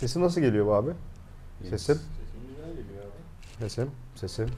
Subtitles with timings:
[0.00, 0.90] Sesim nasıl geliyor bu abi?
[1.62, 2.00] Sesim, Sesin
[2.48, 3.60] güzel geliyor abi.
[3.60, 4.48] sesim, sesim,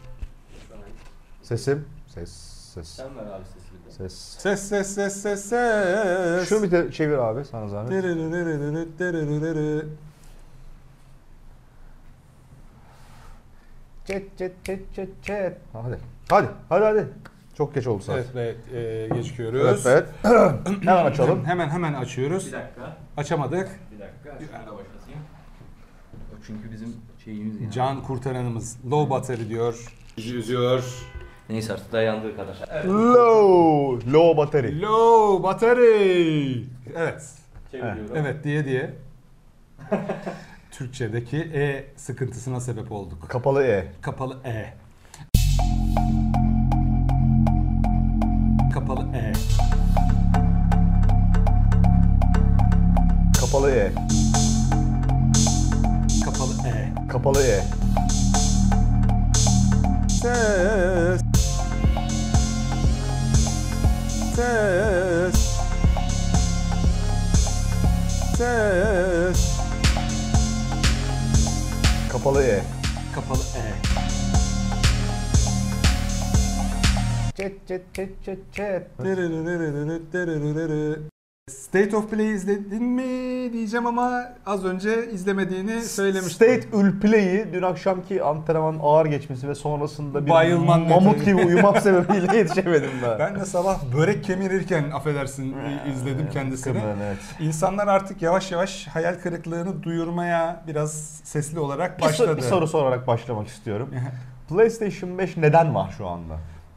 [1.43, 2.31] sesim, ses,
[2.75, 3.91] ses, Sen ver abi sesini de.
[3.91, 4.15] ses.
[4.39, 6.49] Ses ses ses ses ses.
[6.49, 8.05] Şunu bir de çevir abi sana zahmet.
[14.07, 15.57] Çet çet çet çet çet.
[15.73, 15.99] Hadi.
[16.31, 17.09] Hadi, hadi hadi.
[17.55, 18.17] Çok geç oldu saat.
[18.17, 19.87] Evet evet e, gecikiyoruz.
[19.87, 20.59] Evet, evet.
[20.85, 21.45] Hemen açalım.
[21.45, 22.47] Hemen hemen açıyoruz.
[22.47, 22.97] Bir dakika.
[23.17, 23.69] Açamadık.
[23.93, 24.39] Bir dakika.
[24.39, 25.02] Şunu da başlatayım.
[26.47, 27.73] Çünkü bizim şeyimiz yani.
[27.73, 29.93] Can kurtaranımız low battery diyor.
[30.17, 30.85] Bizi üzüyor.
[31.49, 32.57] Neyse artık dayandığı kadar.
[32.71, 32.87] Evet.
[32.87, 34.81] Low, low battery.
[34.83, 36.65] Low battery.
[36.97, 37.31] Evet.
[37.71, 38.17] Çeviriyorum.
[38.17, 38.95] Evet diye diye.
[40.71, 43.29] Türkçedeki E sıkıntısına sebep olduk.
[43.29, 43.93] Kapalı E.
[44.03, 44.75] Kapalı E.
[48.75, 49.33] Kapalı E.
[53.41, 53.93] Kapalı E.
[57.13, 57.63] Kapalı E.
[60.09, 61.21] Ses.
[64.37, 65.35] Ses.
[68.37, 69.59] Ses.
[72.13, 72.63] Kapalı E.
[73.15, 73.73] Kapalı E.
[77.37, 78.87] Çet çet çet çet çet.
[81.73, 86.31] State of Play izledin mi diyeceğim ama az önce izlemediğini söylemiştim.
[86.31, 91.25] State Ülplay'i dün akşamki antrenman ağır geçmesi ve sonrasında bir Bayılman mamut nedeni.
[91.37, 93.19] gibi uyumak sebebiyle yetişemedim ben.
[93.19, 95.57] Ben de sabah börek kemirirken affedersin
[95.93, 96.79] izledim kendisini.
[96.79, 97.17] Evet.
[97.41, 100.93] İnsanlar artık yavaş yavaş hayal kırıklığını duyurmaya biraz
[101.25, 102.37] sesli olarak Bir, başladı.
[102.37, 103.89] bir soru sorarak başlamak istiyorum.
[104.49, 106.35] PlayStation 5 neden var şu anda?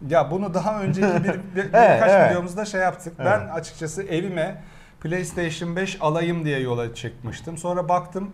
[0.09, 2.31] Ya bunu daha önceki bir, bir- Evet, birkaç evet.
[2.31, 3.13] videomuzda şey yaptık.
[3.19, 4.61] Ben açıkçası evime
[5.09, 7.57] PlayStation 5 alayım diye yola çıkmıştım.
[7.57, 8.31] Sonra baktım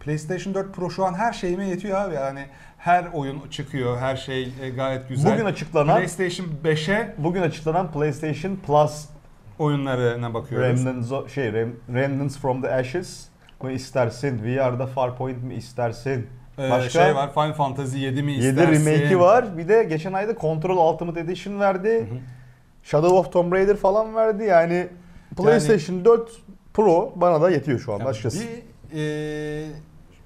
[0.00, 2.14] PlayStation 4 Pro şu an her şeyime yetiyor abi.
[2.14, 2.46] Yani
[2.78, 5.32] her oyun çıkıyor, her şey e, gayet güzel.
[5.32, 9.04] Bugün açıklanan PlayStation 5'e bugün açıklanan PlayStation Plus
[9.58, 10.68] oyunlarına bakıyoruz.
[10.86, 13.28] Remnants, o- şey Rem- Remnants from the Ashes
[13.62, 14.42] mi istersin?
[14.44, 16.26] VR'da Farpoint mi istersin?
[16.58, 16.90] Ee, Başka?
[17.04, 18.86] şey var Final Fantasy 7 mi 7 istersin?
[18.86, 19.58] remake'i var.
[19.58, 22.08] Bir de geçen ayda Control Ultimate Edition verdi.
[22.82, 24.44] Shadow of Tomb Raider falan verdi.
[24.44, 24.88] Yani
[25.36, 26.30] PlayStation 4
[26.74, 28.40] Pro bana da yetiyor şu anda Yani açıkçası.
[28.92, 29.66] Bir, e,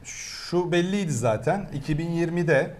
[0.04, 1.68] şu belliydi zaten.
[1.88, 2.74] 2020'de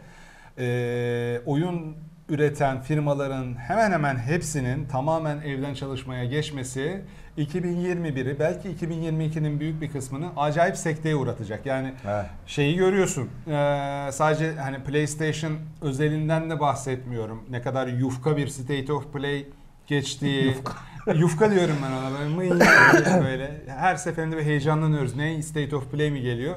[0.59, 1.97] e, oyun
[2.29, 7.03] üreten firmaların hemen hemen hepsinin tamamen evden çalışmaya geçmesi
[7.39, 11.67] 2021'i belki 2022'nin büyük bir kısmını acayip sekteye uğratacak.
[11.67, 12.27] Yani Evet.
[12.47, 13.31] şeyi görüyorsun.
[13.47, 17.43] Ee, sadece hani PlayStation özelinden de bahsetmiyorum.
[17.51, 19.47] Ne kadar yufka bir State of Play
[19.87, 20.45] geçtiği.
[20.45, 20.73] yufka.
[21.51, 22.19] Diyorum ben ona.
[22.19, 22.51] Böyle, mıy
[23.25, 23.51] böyle.
[23.67, 25.17] Her seferinde bir heyecanlanıyoruz.
[25.17, 26.55] Ne State of Play mi geliyor?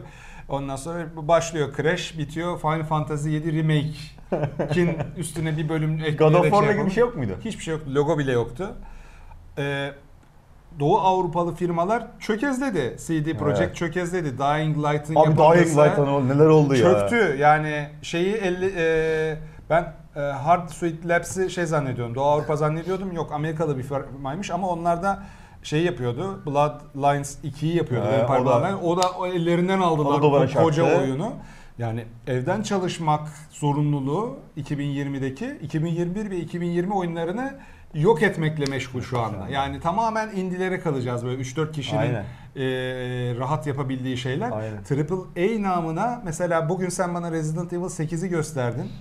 [0.50, 6.60] Ondan sonra başlıyor Crash, bitiyor Final Fantasy 7 Remake'in üstüne bir bölüm God of War'la
[6.62, 6.86] gibi yapalım.
[6.88, 7.38] bir şey yok muydu?
[7.46, 7.92] Hiçbir şey yoktu.
[7.96, 8.76] Logo bile yoktu.
[9.58, 9.92] Ee,
[10.80, 12.96] Doğu Avrupalı firmalar çökezledi.
[13.08, 13.76] CD Projekt Evet.
[13.76, 14.38] çökezledi.
[14.38, 15.78] Dying Light'ın Abi Dying
[16.08, 16.82] o neler oldu ya.
[16.82, 17.36] çöktü.
[17.40, 19.38] Yani şeyi elli, e,
[19.70, 22.16] ben e, Hard Suite Labs'i şey zannediyordum.
[22.16, 23.12] Doğu Avrupa zannediyordum.
[23.12, 25.24] Yok Amerikalı bir firmaymış ama onlar da
[25.64, 26.42] şey yapıyordu.
[26.46, 28.08] Bloodlines 2'yi yapıyordu.
[28.08, 30.48] Empire o da- o da o ellerinden aldılar O da koca
[30.84, 30.98] çarptı.
[31.00, 31.34] oyunu.
[31.78, 37.54] Yani evden çalışmak zorunluluğu 2020'deki 2021 ve 2020 oyunlarını
[37.94, 39.48] yok etmekle meşgul şu anda.
[39.50, 42.24] Yani tamamen indilere kalacağız böyle 3-4 kişinin Aynen.
[42.56, 42.66] e,
[43.40, 44.52] rahat yapabildiği şeyler.
[44.52, 44.84] Aynen.
[44.84, 45.16] Triple
[45.60, 48.92] A namına mesela bugün sen bana Resident Evil 8'i gösterdin.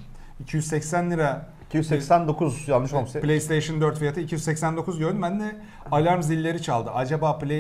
[0.41, 3.21] 280 lira 289 yanlış olmuşsa.
[3.21, 5.23] PlayStation 4 fiyatı 289 gördüm.
[5.23, 5.57] Ben de
[5.91, 6.91] alarm zilleri çaldı.
[6.91, 7.59] Acaba Play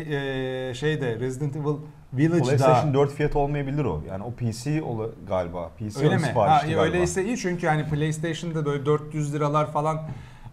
[0.70, 1.74] e, şeyde Resident Evil
[2.12, 4.02] Village'da PlayStation 4 fiyatı olmayabilir o.
[4.08, 5.68] Yani o PC ola galiba.
[5.78, 6.26] PC öyle mi?
[6.26, 6.80] Ha, iyi, galiba.
[6.80, 10.00] öyleyse iyi çünkü hani PlayStation'da böyle 400 liralar falan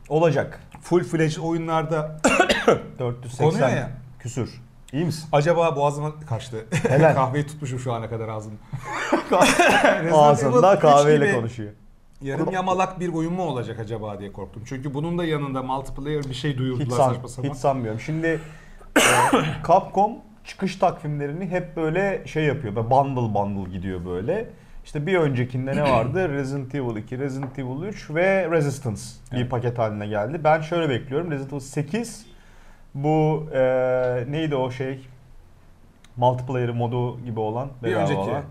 [0.10, 0.60] Olacak.
[0.82, 2.22] full fledged oyunlarda
[3.00, 3.90] 480 Konuyor ya.
[4.20, 4.62] küsür.
[4.94, 5.30] İyi misin?
[5.32, 6.66] acaba boğazıma kaçtı.
[6.88, 7.14] Helal.
[7.16, 8.58] Kahveyi tutmuşum şu ana kadar ağzımda.
[10.14, 11.72] Ağzında 3 kahveyle konuşuyor.
[12.22, 14.64] Yarım yamalak bir oyun mu olacak acaba diye korktum.
[14.66, 17.50] Çünkü bunun da yanında multiplayer bir şey Hiç, duyurdular san, saçma sapan.
[17.50, 18.00] hiç sanmıyorum.
[18.00, 18.28] Şimdi
[18.98, 19.02] e,
[19.68, 20.12] Capcom
[20.44, 22.76] çıkış takvimlerini hep böyle şey yapıyor.
[22.76, 24.50] Böyle bundle bundle gidiyor böyle.
[24.86, 26.30] İşte bir öncekinde ne vardı?
[26.34, 29.02] Resident Evil 2, Resident Evil 3 ve Resistance
[29.32, 29.52] bir Evet.
[29.52, 30.42] paket haline geldi.
[30.44, 31.32] Ben şöyle bekliyorum.
[31.32, 32.26] Resident Evil 8
[32.96, 33.62] bu e,
[34.30, 35.08] neydi o şey?
[36.18, 37.70] Multiplayer modu gibi olan.
[37.84, 38.20] Bir önceki.
[38.20, 38.44] olan.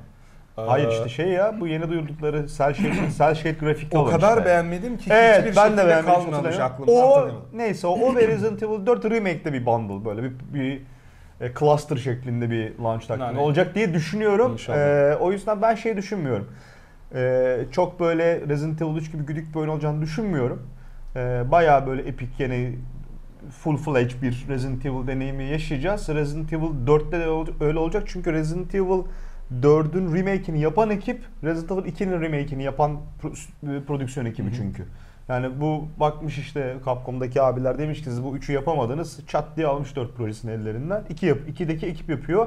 [0.57, 4.11] Hayır Ee, işte şey ya bu yeni duyurdukları Cell Shade, Cell Shade grafikli o olan
[4.13, 4.45] kadar işte.
[4.45, 6.15] beğenmedim ki Evet hiçbir ben de şekilde beğenmedim.
[6.15, 6.73] kalmamış hatırlamıyorum.
[6.75, 6.93] aklımda.
[6.93, 10.81] O neyse o, o ve Resident Evil 4 Remake'de bir bundle böyle bir, bir
[11.41, 14.53] e, cluster şeklinde bir launch takvimi Yani- olacak diye düşünüyorum.
[14.53, 14.79] İnşallah.
[14.79, 16.49] E, o yüzden ben şey düşünmüyorum.
[17.15, 20.67] E, çok böyle Resident Evil 3 gibi güdük bir oyun olacağını düşünmüyorum.
[21.17, 22.71] E, bayağı böyle epic yine
[23.51, 26.09] full fledged bir Resident Evil deneyimi yaşayacağız.
[26.09, 29.03] Resident Evil 4'te de ol- öyle olacak çünkü Resident Evil
[29.61, 34.85] 4'ün remake'ini yapan ekip Resident Evil 2'nin remake'ini yapan pro- prodüksiyon ekibi çünkü.
[35.29, 39.21] Yani bu bakmış işte Capcom'daki abiler demiş ki siz bu 3'ü yapamadınız.
[39.27, 41.05] Çat diye almış 4 projesini ellerinden.
[41.11, 42.47] 2 yap 2'deki ekip yapıyor.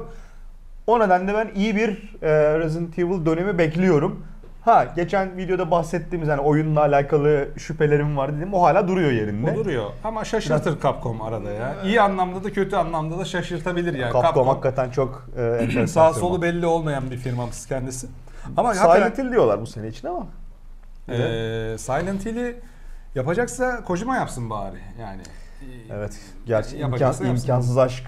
[0.86, 1.88] O nedenle ben iyi bir
[2.22, 4.24] e, Resident Evil dönemi bekliyorum.
[4.68, 8.54] Ha geçen videoda bahsettiğimiz hani oyunla alakalı şüphelerim var dedim.
[8.54, 9.50] O hala duruyor yerinde.
[9.50, 11.74] O duruyor ama şaşırtır Capcom arada ya.
[11.84, 14.12] İyi anlamda da kötü anlamda da şaşırtabilir yani.
[14.12, 15.86] Capcom, hakikaten çok e, enteresan.
[15.86, 18.06] sağ solu belli olmayan bir firmamız kendisi.
[18.56, 20.26] Ama hakikaten Silent Hill diyorlar bu sene için ama.
[21.08, 22.60] Ee, Silent Hill'i
[23.14, 25.22] yapacaksa Kojima yapsın bari yani.
[25.92, 26.20] Evet.
[26.46, 28.04] Gerçi imkan, imkansız aşk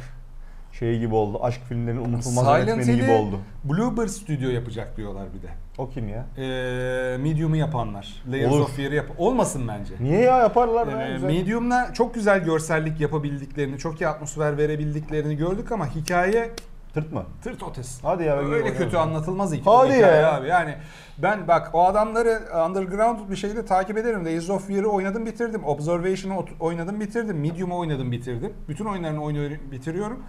[0.81, 1.39] şey gibi oldu.
[1.45, 3.41] Aşk filmlerinin unutulmaz Silent yönetmeni gibi oldu.
[3.65, 5.53] Bluebird Studio yapacak diyorlar bir de.
[5.79, 6.27] O kim ya?
[6.39, 8.23] Ee, Medium'u yapanlar.
[8.31, 8.61] Layers Olur.
[8.61, 9.95] of Fear'ı yap olmasın bence.
[10.01, 10.89] Niye ya yaparlar?
[10.89, 11.19] Ee.
[11.19, 16.51] Medium'la çok güzel görsellik yapabildiklerini, çok iyi atmosfer verebildiklerini gördük ama hikaye
[16.95, 17.25] Tırt mı?
[17.43, 18.03] tırt ötesi.
[18.03, 18.37] Hadi ya.
[18.39, 20.35] Öyle kötü anlatılmaz iki Hadi hikaye ya.
[20.37, 20.49] abi.
[20.49, 20.75] Yani
[21.19, 24.25] ben bak o adamları underground bir şekilde takip ederim.
[24.25, 25.65] Days of Fear'ı oynadım bitirdim.
[25.65, 27.41] Observation'ı oynadım bitirdim.
[27.41, 28.53] Medium'u oynadım bitirdim.
[28.69, 30.23] Bütün oyunlarını oynuyorum bitiriyorum.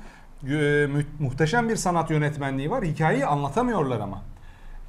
[1.20, 2.84] Muhteşem bir sanat yönetmenliği var.
[2.84, 4.22] Hikayeyi anlatamıyorlar ama.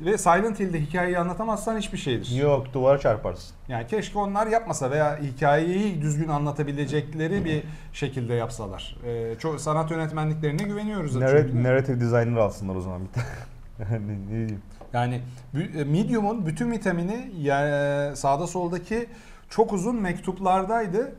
[0.00, 2.37] Ve Silent Hill'de hikayeyi anlatamazsan hiçbir şeydir.
[2.37, 3.54] Yok duvara çarparsın.
[3.69, 7.62] Yani keşke onlar yapmasa veya hikayeyi düzgün anlatabilecekleri bir
[7.93, 8.96] şekilde yapsalar.
[9.06, 11.16] Ee, çok sanat yönetmenliklerine güveniyoruz.
[11.54, 13.26] Narrative, designer alsınlar o zaman bir tane.
[14.06, 14.62] ne, ne diyeyim?
[14.93, 15.20] Yani
[15.54, 19.06] e, Medium'un bütün vitamini ya, sağda soldaki
[19.49, 21.12] çok uzun mektuplardaydı.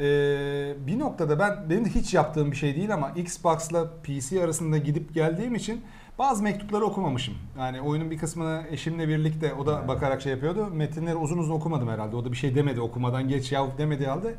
[0.00, 4.78] Ee, bir noktada ben benim de hiç yaptığım bir şey değil ama Xbox'la PC arasında
[4.78, 5.80] gidip geldiğim için
[6.18, 7.34] bazı mektupları okumamışım.
[7.58, 10.66] Yani oyunun bir kısmını eşimle birlikte o da bakarak şey yapıyordu.
[10.72, 12.16] Metinleri uzun uzun okumadım herhalde.
[12.16, 14.34] O da bir şey demedi okumadan geç yav demedi halde.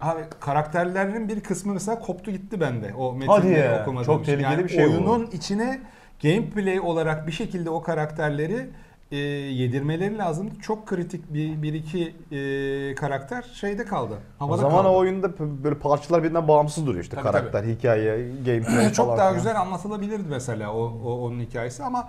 [0.00, 2.94] Abi karakterlerin bir kısmı mesela koptu gitti bende.
[2.94, 4.90] O metinleri ya, okumadığım çok tehlikeli bir şey bu.
[4.90, 5.80] Oyunun içine
[6.22, 8.70] gameplay olarak bir şekilde o karakterleri
[9.12, 10.50] e, yedirmeleri lazım.
[10.62, 14.14] Çok kritik bir, bir iki e, karakter şeyde kaldı.
[14.40, 14.88] O Havada zaman kaldı.
[14.88, 15.30] o oyunda
[15.64, 19.34] böyle parçalar birbirinden bağımsız duruyor işte Tabii, karakter, hikaye, gameplay çok falan daha filan.
[19.42, 22.08] güzel anlatılabilirdi mesela o, o onun hikayesi ama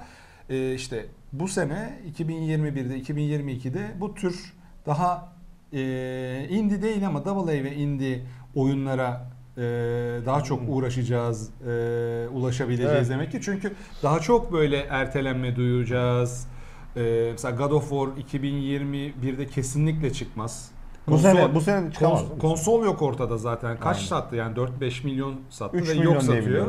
[0.49, 4.53] e, işte bu sene 2021'de 2022'de bu tür
[4.85, 5.33] daha
[5.73, 8.21] e, indie değil ama double A ve indie
[8.55, 9.25] oyunlara
[9.57, 9.61] e,
[10.25, 11.71] daha çok uğraşacağız, e,
[12.33, 13.09] ulaşabileceğiz Evet.
[13.09, 13.39] demek ki.
[13.41, 13.73] Çünkü
[14.03, 16.47] daha çok böyle ertelenme duyacağız.
[16.95, 18.07] E, mesela God of War
[18.39, 20.71] 2021'de kesinlikle çıkmaz.
[21.07, 22.21] Bu sene bu sene çıkamaz.
[22.21, 23.77] Kons- konsol yok ortada zaten.
[23.79, 24.07] Kaç Aynen.
[24.07, 26.67] sattı yani 4-5 milyon sattı 3 ve milyon yok satıyor.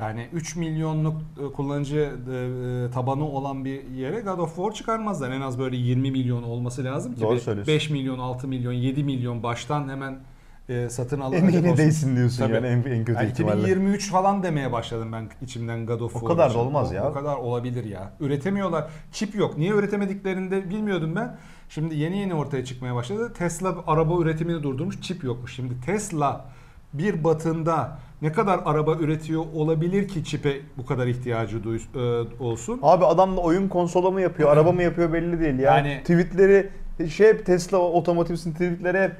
[0.00, 5.30] Yani 3 milyonluk e, kullanıcı e, tabanı olan bir yere God of War çıkarmazlar.
[5.30, 7.20] En az böyle 20 milyon olması lazım ki.
[7.20, 7.74] Doğru Be- söylüyorsun.
[7.74, 10.18] 5 milyon, 6 milyon, 7 milyon baştan hemen
[10.68, 11.76] e, satın alınacak Eminim olsun.
[11.78, 12.54] değilsin diyorsun Tabii.
[12.54, 13.60] yani en, en kötü Yani ihtimalle.
[13.60, 16.60] 2023 falan demeye başladım ben içimden God of O War kadar da için.
[16.60, 17.10] olmaz O- ya.
[17.10, 18.12] O kadar olabilir ya.
[18.20, 18.90] Üretemiyorlar.
[19.12, 19.58] Çip yok.
[19.58, 21.36] Niye üretemediklerini de bilmiyordum ben.
[21.68, 23.32] Şimdi yeni yeni ortaya çıkmaya başladı.
[23.38, 25.00] Tesla araba üretimini durdurmuş.
[25.00, 25.54] Çip yokmuş.
[25.54, 26.44] Şimdi Tesla
[26.92, 32.78] bir batında ne kadar araba üretiyor olabilir ki çipe bu kadar ihtiyacı duy- e, olsun?
[32.82, 35.58] Abi adam da oyun konsolu mu yapıyor, araba mı yapıyor belli değil.
[35.58, 36.68] Yani, Yani- tweetleri
[37.10, 39.12] şey hep Tesla otomotivsin tweetleri hep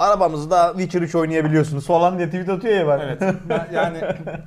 [0.00, 2.98] arabamızda Witcher 3 oynayabiliyorsunuz falan diye tweet atıyor ya ben.
[2.98, 3.22] Evet.
[3.48, 3.98] Ben- yani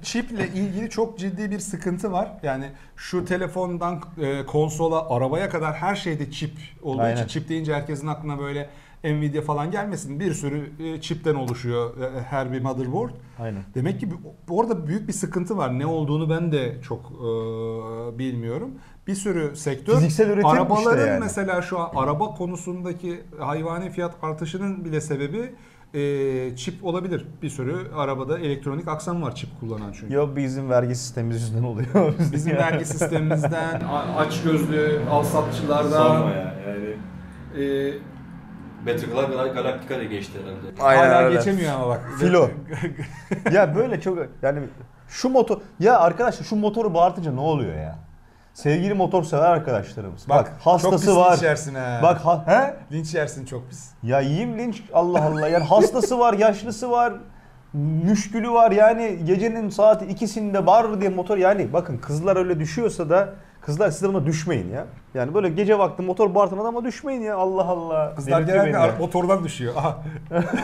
[0.02, 2.32] çiple ilgili çok ciddi bir sıkıntı var.
[2.44, 7.16] Yani şu telefondan e, konsola, arabaya kadar her şeyde çip olduğu Aynen.
[7.16, 8.70] için çip deyince herkesin aklına böyle
[9.04, 10.20] Nvidia falan gelmesin.
[10.20, 13.12] Bir sürü e, çipten oluşuyor e, her bir motherboard.
[13.40, 13.62] Aynen.
[13.76, 14.10] Demek ki
[14.50, 15.80] orada büyük bir sıkıntı var.
[15.80, 17.24] Ne olduğunu ben de çok e,
[18.20, 18.72] bilmiyorum.
[19.08, 21.20] Bir sürü sektör Fiziksel üretim işte arabaların yani.
[21.20, 25.56] mesela şu an araba konusundaki hayvani fiyat artışının bile sebebi
[25.94, 27.26] e, çip olabilir.
[27.42, 30.14] Bir sürü arabada elektronik aksam var çip kullanan çünkü.
[30.14, 32.14] Yok bizim vergi sistemimiz yüzünden oluyor.
[32.34, 33.82] Bizim vergi sistemimizden,
[34.18, 36.96] aç gözlü alsatçılardan, Sorma ya yani.
[37.66, 37.94] e,
[39.54, 40.82] Galactica da geçti herhalde.
[40.82, 41.36] Aynen hala öyle.
[41.38, 42.02] geçemiyor ama bak.
[42.20, 42.50] Filo.
[43.52, 44.60] ya böyle çok yani
[45.08, 48.00] şu motor ya arkadaşlar şu motoru bağırtınca ne oluyor ya?
[48.54, 50.30] Sevgili motor sever arkadaşlarımız.
[50.30, 51.34] Bak, Bak, çok hastası pis var.
[51.34, 52.00] linç yersin ha.
[52.04, 52.96] Bak ha, he?
[52.96, 53.90] Linç yersin çok pis.
[54.04, 55.48] Ya yiyeyim linç Allah Allah.
[55.48, 57.14] Yani hastası var, yaşlısı var,
[57.74, 58.72] müşkülü var.
[58.72, 63.34] Yani gecenin saati ikisinde var diye motor yani bakın kızlar öyle düşüyorsa da
[63.66, 64.86] Kızlar siz de buna düşmeyin ya.
[65.14, 67.36] Yani böyle gece vakti motor bağırtan adama düşmeyin ya.
[67.38, 68.16] Allah Allah.
[68.16, 68.94] Kızlar Delirtiyor genelde beni ya.
[68.94, 69.74] ar- motordan düşüyor.
[69.78, 70.04] Aha.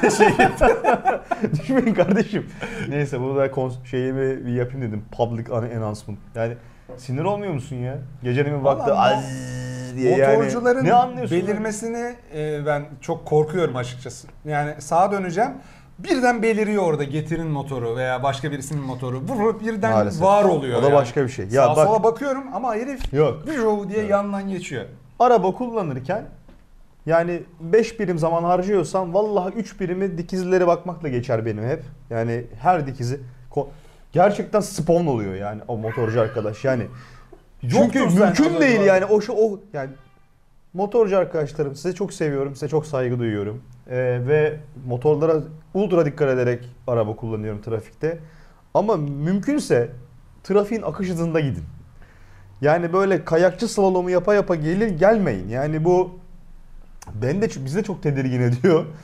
[1.60, 2.50] Düşmeyin kardeşim.
[2.90, 5.04] Neyse bunu da kons- şeyimi bir yapayım dedim.
[5.12, 6.20] Public announcement.
[6.36, 6.54] Yani
[6.98, 7.98] sinir olmuyor musun ya?
[8.24, 9.24] Gecenin bir vakti Vallahi az
[9.96, 10.36] diye yani.
[10.38, 11.36] Motorcuların Ne anlıyorsun?
[11.36, 11.48] lan?
[11.48, 14.28] belirmesini e, ben çok korkuyorum açıkçası.
[14.46, 15.52] Yani sağa döneceğim.
[16.04, 19.22] Birden beliriyor orada getirin motoru veya başka birisinin motoru.
[19.22, 20.22] Vurup birden Maalesef.
[20.22, 20.80] var oluyor.
[20.80, 20.96] O da yani.
[20.96, 21.46] başka bir şey.
[21.46, 23.48] Ya Sağa bak- sola bakıyorum ama herif Yok.
[23.48, 24.86] Vıjov diye yandan geçiyor.
[25.20, 26.26] Araba kullanırken
[27.06, 31.84] yani 5 birim zaman harcıyorsam vallahi 3 birimi dikizlere bakmakla geçer benim hep.
[32.10, 33.20] Yani her dikizi
[34.12, 36.84] gerçekten spawn oluyor yani o motorcu arkadaş yani.
[37.62, 39.90] Çünkü Yoktur mümkün değil yani o şu o yani
[40.74, 43.64] motorcu arkadaşlarım size çok seviyorum, size çok saygı duyuyorum.
[43.90, 45.42] Ee, ve motorlara
[45.74, 48.20] ultra dikkat ederek araba kullanıyorum trafikte.
[48.74, 49.92] Ama mümkünse
[50.44, 51.64] trafiğin akış hızında gidin.
[52.62, 55.48] Yani böyle kayakçı slalomu yapa yapa gelir gelmeyin.
[55.48, 56.20] Yani bu
[57.22, 58.86] ben de bizi de çok tedirgin ediyor.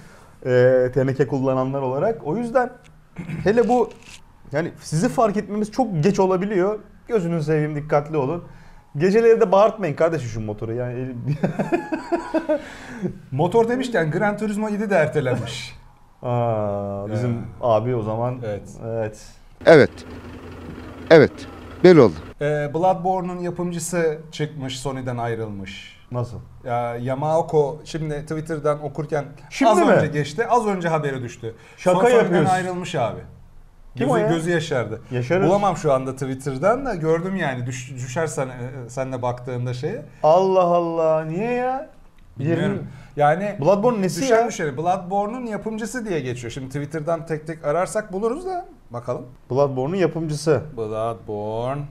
[0.45, 2.27] Ee, teneke kullananlar olarak.
[2.27, 2.69] O yüzden
[3.43, 3.89] hele bu
[4.51, 6.79] yani sizi fark etmemiz çok geç olabiliyor.
[7.07, 8.43] Gözünü seveyim dikkatli olun.
[8.97, 10.73] Geceleri de bağırtmayın kardeşim şu motoru.
[10.73, 11.07] Yani
[13.31, 15.75] Motor demişken Gran Turismo 7 de ertelenmiş.
[16.23, 17.39] Aa, bizim Ya.
[17.61, 18.69] abi o zaman Evet.
[18.85, 19.21] evet.
[19.65, 19.91] Evet.
[21.09, 21.31] Evet.
[21.83, 22.13] Böyle oldu.
[22.41, 25.95] Ee, Bloodborne'un yapımcısı çıkmış, Sony'den ayrılmış.
[26.11, 26.37] Nasıl?
[26.65, 29.85] Ya Yamaoko şimdi Twitter'dan okurken Şimdi az mi?
[29.85, 30.47] önce geçti.
[30.47, 31.55] Az önce haberi düştü.
[31.77, 32.49] Şaka Sony'den yapıyorsun.
[32.49, 33.19] ayrılmış abi.
[33.95, 34.27] Kim gözü, o ya?
[34.27, 35.01] gözü yaşardı.
[35.11, 35.47] Yaşarız.
[35.49, 40.05] Bulamam şu anda Twitter'dan da gördüm yani düş, düşersen e, sen de baktığında şeye.
[40.23, 41.25] Allah Allah.
[41.25, 41.89] Niye ya?
[42.39, 42.63] Bilmiyorum.
[42.63, 42.85] Yerin-
[43.15, 44.47] Yani Bloodborne nesi düşen ya?
[44.47, 46.51] düşeni Bloodborne'un yapımcısı diye geçiyor.
[46.51, 49.25] Şimdi Twitter'dan tek tek ararsak buluruz da bakalım.
[49.51, 50.61] Bloodborne'un yapımcısı.
[50.77, 51.81] Bloodborne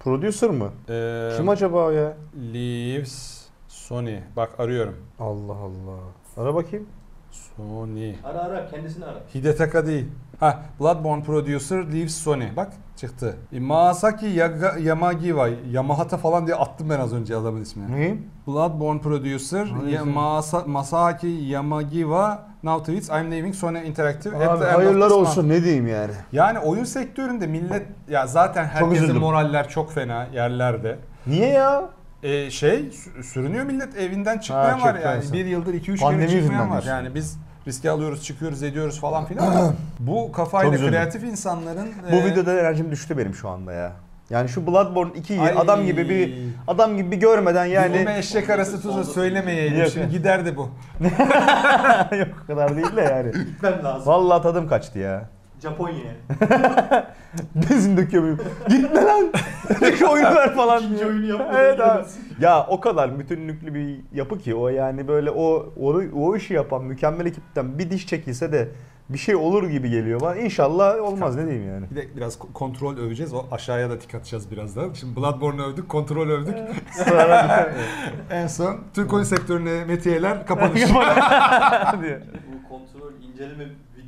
[0.00, 0.70] Producer mı?
[0.88, 2.12] e, Kim acaba o ya?
[2.54, 4.16] Leaves Sony.
[4.36, 4.96] Bak arıyorum.
[5.20, 5.98] Allah Allah.
[6.36, 6.86] Ara bakayım.
[7.56, 8.14] Sony.
[8.24, 9.18] Ara ara kendisini ara.
[9.34, 10.06] Hidetaka değil.
[10.44, 12.44] Ha, Bloodborne Producer Leaves Sony.
[12.56, 13.36] Bak çıktı.
[13.60, 15.48] Maasaki Yaga, Yamagiwa.
[15.70, 18.00] Yamahata falan diye attım ben az önce adamın ismini.
[18.00, 18.16] Ne?
[18.46, 19.94] Bloodborne Producer Hangisi?
[19.94, 25.58] ya, Masa, Masaki Yamagiwa Now tweets I'm leaving Sony Interactive Abi the hayırlar olsun month."
[25.58, 26.12] ne diyeyim yani.
[26.32, 30.98] Yani oyun sektöründe millet ya zaten herkesin moraller çok fena yerlerde.
[31.26, 31.82] Niye ya?
[32.22, 35.22] E, şey sü- sürünüyor millet evinden çıkmayan Ha, var yani.
[35.32, 36.82] Bir yıldır iki üç Pandemi kere çıkmayan var.
[36.88, 39.74] Yani biz riske alıyoruz, çıkıyoruz, ediyoruz falan filan.
[39.98, 43.92] Bu kafayla Çok kreatif insanların Bu e, videoda enerjim düştü benim şu anda ya.
[44.30, 45.54] Yani şu Bloodborne 2'yi Ay.
[45.56, 49.88] adam gibi bir adam gibi bir görmeden yani yani eşek arası tuzu söylemeyeydim Yok.
[49.92, 50.70] şimdi giderdi bu.
[52.16, 53.32] yok o kadar değil de yani.
[53.46, 54.06] Gitmem lazım.
[54.06, 55.28] Vallahi tadım kaçtı ya.
[55.64, 56.14] Japonya'ya.
[57.54, 58.38] Benzin döküyor muyum?
[58.68, 59.32] Gitme lan.
[59.98, 60.82] Şu oyunu ver falan.
[60.82, 61.10] İkinci diyor.
[61.10, 62.04] oyunu yapmadan Evet abi.
[62.40, 66.84] Ya o kadar bütünlüklü bir yapı ki o yani böyle o o, o işi yapan
[66.84, 68.68] mükemmel ekipten bir diş çekilse de
[69.08, 70.36] bir şey olur gibi geliyor bana.
[70.36, 71.86] İnşallah olmaz ne diyeyim yani.
[71.90, 73.34] Bir de biraz ko- kontrol öveceğiz.
[73.34, 74.92] O aşağıya da tik atacağız birazdan.
[74.92, 76.54] Şimdi Bloodborne övdük, kontrol övdük.
[78.30, 80.74] en son Türk oyun sektörüne metiyeler kapanış.
[82.02, 82.20] diye.
[82.52, 83.64] Bu kontrol inceleme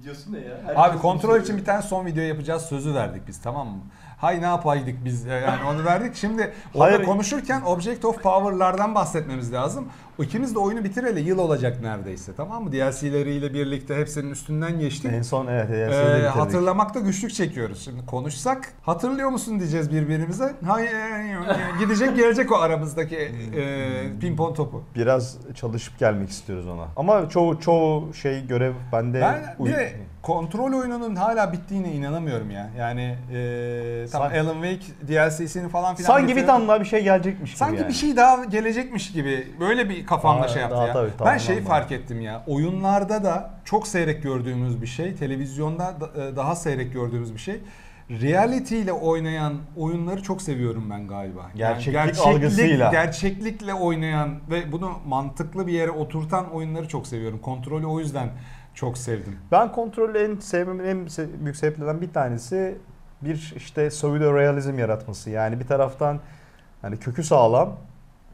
[0.06, 0.56] videosu ne ya?
[0.68, 3.82] Abi Herkes kontrol bunu için bir tane son video yapacağız sözü verdik biz tamam mı?
[4.16, 6.16] Hay ne yapaydık biz yani onu verdik.
[6.16, 7.04] Şimdi orada Hayır.
[7.04, 9.88] konuşurken Object of Power'lardan bahsetmemiz lazım.
[10.18, 12.72] İkimiz de oyunu bitireli yıl olacak neredeyse tamam mı?
[12.72, 15.12] DLC'leriyle birlikte hepsinin üstünden geçtik.
[15.14, 15.66] En son evet.
[15.70, 17.84] evet Ee, hatırlamakta güçlük çekiyoruz.
[17.84, 20.54] Şimdi konuşsak hatırlıyor musun diyeceğiz birbirimize.
[20.66, 20.90] Hayır
[21.78, 24.84] gidecek gelecek o aramızdaki e, pimpon topu.
[24.94, 26.86] Biraz çalışıp gelmek istiyoruz ona.
[26.96, 29.92] Ama çoğu çoğu şey görev bende Ben bir de
[30.22, 32.70] kontrol oyununun hala bittiğine inanamıyorum ya.
[32.78, 37.50] Yani e, tamam Alan Wake DLC'sini falan filan Sanki bir tane daha bir şey gelecekmiş
[37.50, 37.88] gibi Sanki yani.
[37.88, 40.92] bir şey daha gelecekmiş gibi böyle bir kafamda Daha- şey yaptı daha ya.
[40.92, 42.44] tabii, ben şeyi fark ettim ya.
[42.46, 47.60] Oyunlarda da çok seyrek gördüğümüz bir şey, televizyonda da- e, daha seyrek gördüğümüz bir şey.
[48.10, 51.40] Reality ile oynayan oyunları çok seviyorum ben galiba.
[51.54, 52.90] Yani Gerçeklik algısıyla.
[52.90, 57.38] Gerçeklikle oynayan ve bunu mantıklı bir yere oturtan oyunları çok seviyorum.
[57.38, 58.28] Kontrolü o yüzden
[58.74, 59.36] çok sevdim.
[59.52, 61.06] Ben kontrolü en sevmemin en
[61.44, 62.78] büyük sebeplerinden bir tanesi
[63.26, 65.30] bir işte pseudo realizm yaratması.
[65.30, 66.20] Yani bir taraftan
[66.82, 67.76] hani kökü sağlam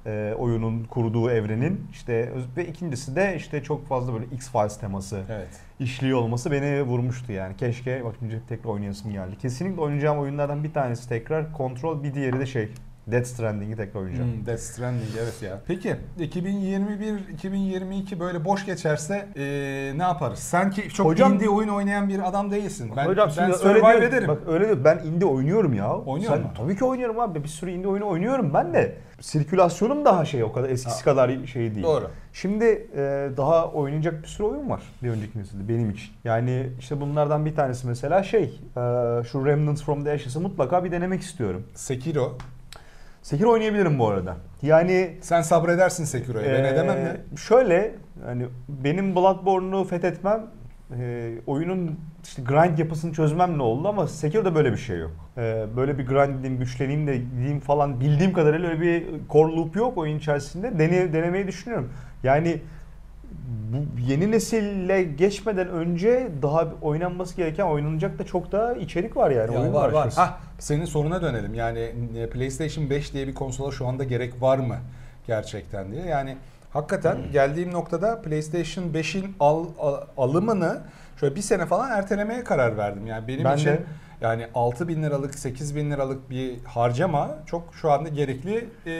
[0.07, 5.49] e, oyunun kurduğu evrenin işte ve ikincisi de işte çok fazla böyle X-Files teması Evet.
[5.81, 7.57] işliyor olması beni vurmuştu yani.
[7.57, 9.39] Keşke bak şimdi tekrar oynayasım geldi.
[9.39, 12.69] Kesinlikle oynayacağım oyunlardan bir tanesi tekrar kontrol bir diğeri de şey
[13.07, 14.33] Death Stranding'i tekrar oynayacağım.
[14.33, 15.61] Hmm, Death Stranding evet ya.
[15.67, 20.39] Peki 2021-2022 böyle boş geçerse ee, ne yaparız?
[20.39, 22.93] Sen ki çok Hocam- indie oyun oynayan bir adam değilsin.
[22.97, 24.29] Ben, Hocam ben öyle survive diyor, ederim.
[24.29, 24.85] Bak öyle diyor.
[24.85, 25.97] Ben indie oynuyorum ya.
[25.97, 26.51] Oynuyor Sen, mu?
[26.57, 27.43] Tabii ki oynuyorum abi.
[27.43, 28.97] Bir sürü indie oyunu oynuyorum ben de.
[29.21, 31.87] Sirkülasyonum daha şey o kadar eskisi kadar şey değil.
[31.87, 32.11] Doğru.
[32.33, 32.65] Şimdi
[32.97, 36.11] e, daha oynayacak bir sürü oyun var bir önceki nesilde benim için.
[36.25, 38.49] Yani işte bunlardan bir tanesi mesela şey e,
[39.25, 41.67] şu Remnants from the Ashes'ı mutlaka bir denemek istiyorum.
[41.75, 42.39] Sekiro.
[43.23, 44.37] Sekiro oynayabilirim bu arada.
[44.63, 46.59] Yani Sen sabredersin Sekiro'ya.
[46.59, 47.17] Ben e, edemem ya.
[47.37, 50.47] Şöyle hani benim Bloodborne'u fethetmem
[50.99, 55.11] e, oyunun işte grind yapısını çözmemle oldu ama Sekiro'da böyle bir şey yok.
[55.39, 59.77] E, böyle bir grind edeyim, güçleneyim de gideyim falan bildiğim kadarıyla öyle bir core loop
[59.77, 60.79] yok oyun içerisinde.
[60.79, 61.93] Dene, denemeyi düşünüyorum.
[62.23, 62.61] Yani
[63.47, 69.55] bu yeni nesille geçmeden önce daha oynanması gereken oynanacak da çok daha içerik var yani.
[69.55, 70.13] Ya oyun var var.
[70.17, 71.55] Hah, senin soruna dönelim.
[71.55, 74.77] Yani e, PlayStation 5 diye bir konsola şu anda gerek var mı
[75.27, 76.07] gerçekten diye.
[76.07, 76.37] Yani
[76.71, 80.81] hakikaten geldiğim noktada PlayStation 5'in al, al- alımını
[81.21, 83.07] şöyle bir sene falan ertelemeye karar verdim.
[83.07, 83.83] Yani benim Ben için de.
[84.23, 88.91] Yani 6 bin liralık 8 bin liralık bir harcama çok şu anda gerekli e,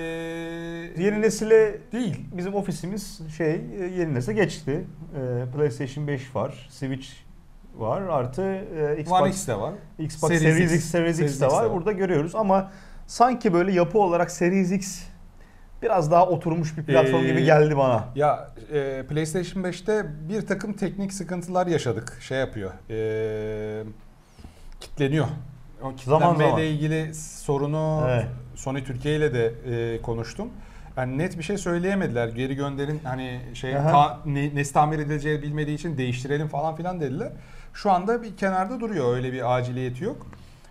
[1.03, 2.27] Yeni nesile değil.
[2.33, 3.61] Bizim ofisimiz şey
[3.99, 4.85] yeni nesile geçti.
[5.17, 7.07] E, PlayStation 5 var, Switch
[7.77, 9.73] var, artı e, Xbox, One X de var.
[9.99, 11.65] Xbox Series Series, X, Series X Series de X de var.
[11.65, 11.73] var.
[11.73, 12.71] Burada görüyoruz ama
[13.07, 15.03] sanki böyle yapı olarak Series X
[15.83, 18.09] biraz daha oturmuş bir platform Ee, gibi geldi bana.
[18.15, 22.19] Ya e, PlayStation 5'te bir takım teknik sıkıntılar yaşadık.
[22.21, 22.71] Şey yapıyor.
[22.91, 23.85] E,
[24.83, 25.27] kitleniyor.
[25.83, 26.63] O kitlenmeyle zaman.
[26.63, 28.27] ilgili sorunu Evet.
[28.55, 29.55] Sony Türkiye ile de
[29.95, 30.49] e, konuştum.
[30.97, 32.29] Yani net bir şey söyleyemediler.
[32.29, 33.91] Geri gönderin hani şey Aha.
[33.91, 37.33] ta, ne, nesi tamir edileceği bilmediği için değiştirelim falan filan dediler.
[37.75, 39.17] Şu anda bir kenarda duruyor.
[39.17, 40.27] Öyle bir aciliyeti yok.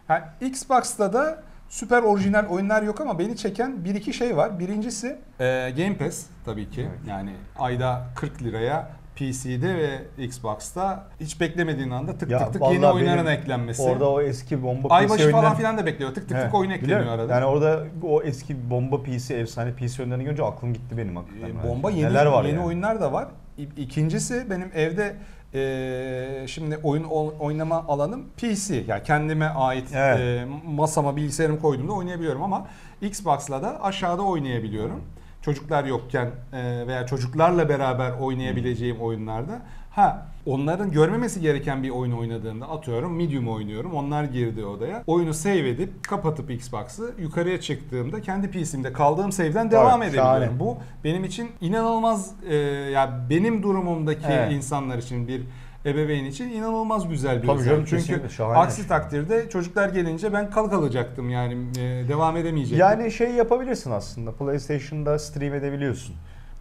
[0.07, 4.59] Ha, Xbox'ta da süper orijinal oyunlar yok ama beni çeken bir iki şey var.
[4.59, 5.07] Birincisi
[5.39, 6.81] e, Game Pass tabii ki.
[6.89, 6.99] Evet.
[7.07, 8.89] Yani ayda 40 liraya
[9.31, 13.81] PC'de ve Xbox'ta hiç beklemediğin anda tık Ya tık tık yeni vallahi oyunların benim eklenmesi.
[13.81, 16.13] Orada o eski bomba PC Aybaşı falan oyunları- filan da bekliyor.
[16.13, 17.33] Tık tık Evet, tık oyun ekleniyor arada.
[17.33, 21.47] Yani orada o eski bomba PC, efsane PC oyunlarını görünce aklım gitti benim hakikaten.
[21.47, 22.65] Ee, Yani bomba yeni Neler var yeni yani?
[22.65, 23.27] oyunlar da var.
[23.57, 25.15] İ- İkincisi benim evde
[25.53, 28.83] e, şimdi oyun o- oynama alanım PC.
[28.87, 30.19] Yani kendime ait Evet.
[30.19, 32.67] e, masama bilgisayarımı koyduğumda oynayabiliyorum ama
[33.01, 35.01] Xbox'la da aşağıda oynayabiliyorum.
[35.41, 39.61] Çocuklar yokken e, veya çocuklarla beraber oynayabileceğim oyunlarda.
[39.91, 43.93] Ha onların görmemesi gereken bir oyun oynadığında atıyorum medium oynuyorum.
[43.93, 45.03] Onlar girdi odaya.
[45.07, 50.41] Oyunu save edip kapatıp Xbox'ı yukarıya çıktığımda kendi PC'mde kaldığım save'den devam Evet, edebiliyorum.
[50.43, 50.59] şahane.
[50.59, 52.55] Bu benim için inanılmaz e,
[52.93, 54.51] ya benim durumumdaki Evet.
[54.51, 55.41] insanlar için bir
[55.85, 58.57] ebeveyn için inanılmaz güzel bir Tabii canım, Çünkü şahane.
[58.57, 62.79] aksi takdirde çocuklar gelince ben kal kalacaktım yani e, devam edemeyecektim.
[62.79, 64.31] Yani şey yapabilirsin aslında.
[64.31, 66.15] PlayStation'da stream edebiliyorsun.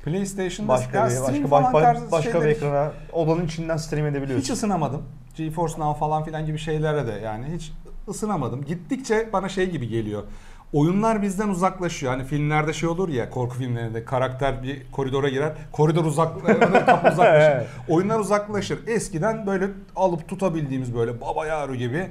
[0.05, 4.43] PlayStation'da Başka bir, başka, baş- tarzı başka bir ekrana odanın içinden stream edebiliyorsun.
[4.43, 5.03] hiç ısınamadım.
[5.37, 7.73] GeForce Now falan filan gibi şeylere de yani hiç
[8.09, 8.65] ısınamadım.
[8.65, 10.23] Gittikçe bana şey gibi geliyor.
[10.73, 12.13] Oyunlar bizden uzaklaşıyor.
[12.13, 15.53] Hani filmlerde şey olur ya korku filmlerinde karakter bir koridora girer.
[15.73, 16.47] Koridor uzak
[16.87, 17.67] kapı uzaklaşır.
[17.89, 18.79] Oyunlar uzaklaşır.
[18.87, 22.11] Eskiden böyle alıp tutabildiğimiz böyle baba yaru gibi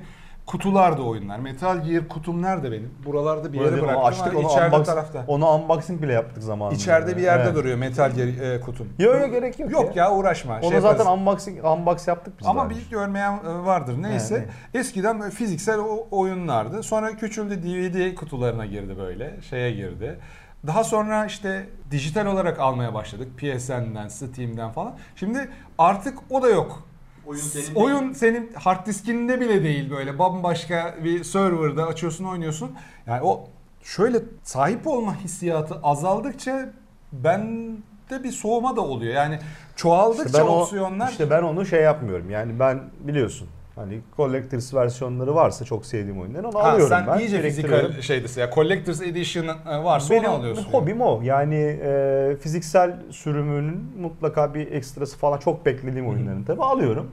[0.50, 1.40] kutulardı oyunlar.
[1.40, 2.92] Metal Gear kutum nerede benim?
[3.06, 4.06] Buralarda bir yere Böyle bıraktım.
[4.06, 5.24] açtık onu içeride unbox- tarafta.
[5.28, 6.76] Onu unboxing bile yaptık zamanında.
[6.76, 7.56] İçeride bir yerde Evet.
[7.56, 8.88] duruyor Metal Gear e, kutum.
[9.00, 9.72] Yok yok gerek yok.
[9.72, 10.60] Yok ya uğraşma.
[10.62, 11.20] Onu şey zaten yaparız.
[11.20, 12.48] unboxing unbox yaptık biz.
[12.48, 13.96] Ama daha bir görmeyen e, vardır.
[14.02, 14.36] Neyse.
[14.36, 14.50] Evet,
[14.86, 15.80] Eskiden böyle fiziksel
[16.12, 16.84] oyunlardı.
[16.84, 19.42] Sonra küçüldü DVD kutularına girdi böyle.
[19.42, 20.20] Şeye girdi.
[20.68, 23.28] Daha sonra işte dijital olarak almaya başladık.
[23.38, 24.96] PSN'den, Steam'den falan.
[25.16, 26.89] Şimdi artık o da yok.
[27.30, 32.72] Oyun senin Oyun senin hard diskinde bile değil böyle bambaşka bir serverda açıyorsun oynuyorsun.
[33.08, 33.48] Yani o
[33.84, 36.70] şöyle sahip olma hissiyatı azaldıkça
[37.12, 39.14] bende bir soğuma da oluyor.
[39.14, 39.40] Yani
[39.76, 42.30] çoğaldıkça İşte ben o- opsiyonlar işte ben onu şey yapmıyorum.
[42.30, 43.48] Yani ben biliyorsun
[43.80, 47.20] hani Collectors versiyonları varsa çok sevdiğim oyunları onu Ha, alıyorum sen ben.
[47.20, 47.86] iyice biriktiriyorum.
[47.86, 48.50] fizikal şeydesin ya.
[48.52, 50.64] Collector's Edition e, varsa Benim onu alıyorsun.
[50.64, 50.74] yani.
[50.74, 51.22] hobim o.
[51.24, 57.12] Yani e, fiziksel sürümünün mutlaka bir ekstrası falan çok beklediğim oyunların tabii alıyorum.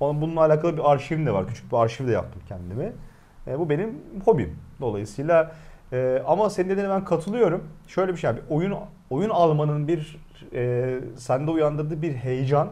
[0.00, 1.46] Onun bununla alakalı bir arşivim de var.
[1.46, 2.92] Küçük bir arşiv de yaptım kendime.
[3.46, 4.56] E, bu benim hobim.
[4.80, 5.52] Dolayısıyla
[5.92, 7.64] e, ama senin dediğine ben katılıyorum.
[7.86, 8.40] Şöyle bir şey abi.
[8.50, 8.74] Oyun
[9.10, 10.18] oyun almanın bir
[10.54, 12.68] e, sende uyandırdığı bir heyecan.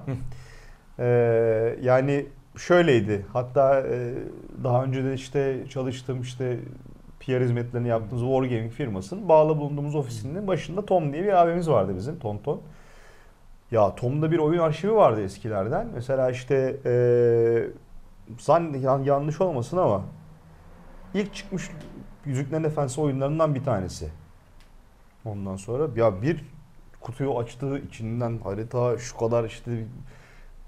[0.99, 1.05] E,
[1.83, 3.27] yani şöyleydi.
[3.33, 4.15] Hatta e,
[4.65, 6.59] daha önce de işte çalıştığım işte
[7.21, 12.19] PR hizmetlerini yaptığımız Wargaming firmasının bağlı bulunduğumuz ofisinin başında Tom diye bir abimiz vardı bizim.
[12.19, 12.61] Ton Ton.
[13.71, 15.89] Ya Tom'da bir oyun arşivi vardı eskilerden.
[15.95, 16.93] Mesela işte e,
[18.39, 20.03] zan yan- yanlış olmasın ama
[21.15, 21.71] ilk çıkmış
[22.25, 24.09] Yüzüklerin Efendisi oyunlarından bir tanesi.
[25.25, 26.45] Ondan sonra ya bir
[27.01, 29.85] kutuyu açtığı içinden harita şu kadar işte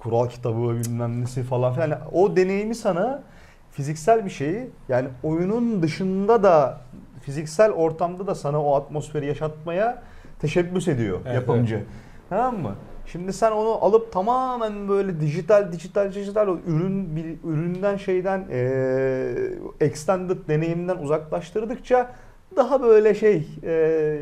[0.02, 1.88] kural kitabı bilmem nesi falan filan.
[1.88, 3.22] Yani o deneyimi sana
[3.70, 6.80] fiziksel bir şeyi yani oyunun dışında da
[7.22, 10.02] fiziksel ortamda da sana o atmosferi yaşatmaya
[10.40, 11.84] teşebbüs ediyor Evet, yapımcı.
[12.28, 12.74] Tamam mı?
[13.06, 19.34] Şimdi sen onu alıp tamamen böyle dijital dijital dijital o ürün üründen şeyden eee
[19.80, 22.10] extended deneyimden uzaklaştırdıkça
[22.56, 24.20] daha böyle şey eee,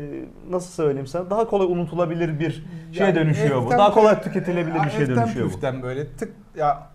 [0.49, 3.71] nasıl söyleyeyim sana daha kolay unutulabilir bir şeye Yani dönüşüyor bu.
[3.71, 5.51] Daha kolay tüketilebilir bir Ya şeye elften dönüşüyor bu.
[5.51, 6.87] püften böyle tık ya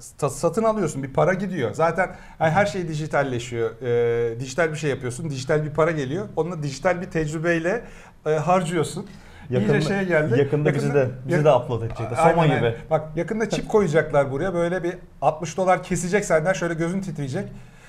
[0.00, 1.74] sa- satın alıyorsun bir para gidiyor.
[1.74, 3.70] Zaten hani her şey dijitalleşiyor.
[3.82, 5.30] Ee, dijital bir şey yapıyorsun.
[5.30, 6.26] Dijital bir para geliyor.
[6.36, 7.82] Onunla dijital bir tecrübeyle
[8.26, 9.06] e, harcıyorsun.
[9.50, 10.38] Yakında, İyice şeye geldi.
[10.38, 12.30] yakında, bizi de bizi yak- de upload edecekler.
[12.30, 12.74] Soma gibi.
[12.90, 14.54] Bak yakında çip koyacaklar buraya.
[14.54, 16.52] Böyle bir 60 dolar kesecek senden.
[16.52, 17.44] Şöyle gözün titreyecek.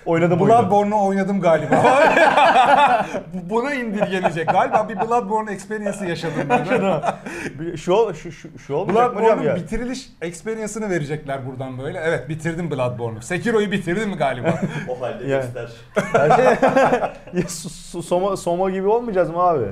[0.05, 0.53] Oynadım oyunu.
[0.57, 1.83] Bloodborne'u oynadım galiba.
[3.33, 4.47] Bu- Buna indirgenecek.
[4.49, 6.65] Galiba bir Bloodborne experience'ı yaşadım ben.
[7.75, 9.63] Şu, ol- şu, şu, şu olmayacak mı hocam Bloodborne'un ya?
[9.63, 11.99] bitiriliş experience'ını verecekler buradan böyle.
[11.99, 13.21] Evet bitirdim Bloodborne'u.
[13.21, 14.53] Sekiro'yu bitirdim galiba.
[14.89, 15.37] O halde Ya.
[15.37, 15.69] göster.
[16.13, 16.45] Her şey,
[17.41, 19.65] ya, su- su- Soma, Soma gibi olmayacağız mı abi?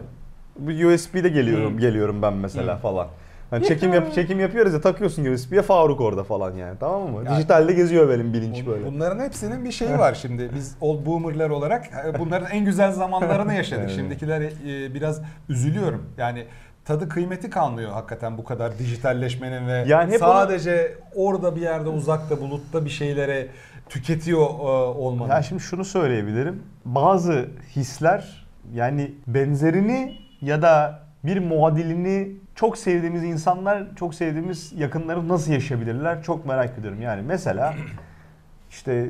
[0.59, 3.07] Bu USB'de geliyorum, geliyorum ben mesela falan.
[3.51, 7.23] Hani çekim yap çekim yapıyoruz ya takıyorsun USB'ye Faruk orada falan yani tamam mı?
[7.25, 8.85] Yani- Dijitalde geziyor benim bilinç böyle.
[8.85, 10.49] Bunların hepsinin bir şeyi var şimdi.
[10.55, 13.83] Biz old boomer'lar olarak e, bunların en güzel zamanlarını yaşadık.
[13.85, 13.95] Evet.
[13.95, 16.03] Şimdikiler e, biraz üzülüyorum.
[16.17, 16.45] Yani
[16.85, 22.85] tadı kıymeti kalmıyor hakikaten bu kadar dijitalleşmenin ve Yani sadece orada bir yerde uzakta bulutta
[22.85, 23.47] bir şeylere
[23.89, 24.63] tüketiyor e,
[24.97, 25.29] olmanın.
[25.29, 26.63] Ya şimdi şunu söyleyebilirim.
[26.85, 35.51] Bazı hisler yani benzerini ya da bir muadilini çok sevdiğimiz insanlar, çok sevdiğimiz yakınları nasıl
[35.51, 37.01] yaşayabilirler çok merak ediyorum.
[37.01, 37.73] Yani mesela
[38.69, 39.09] işte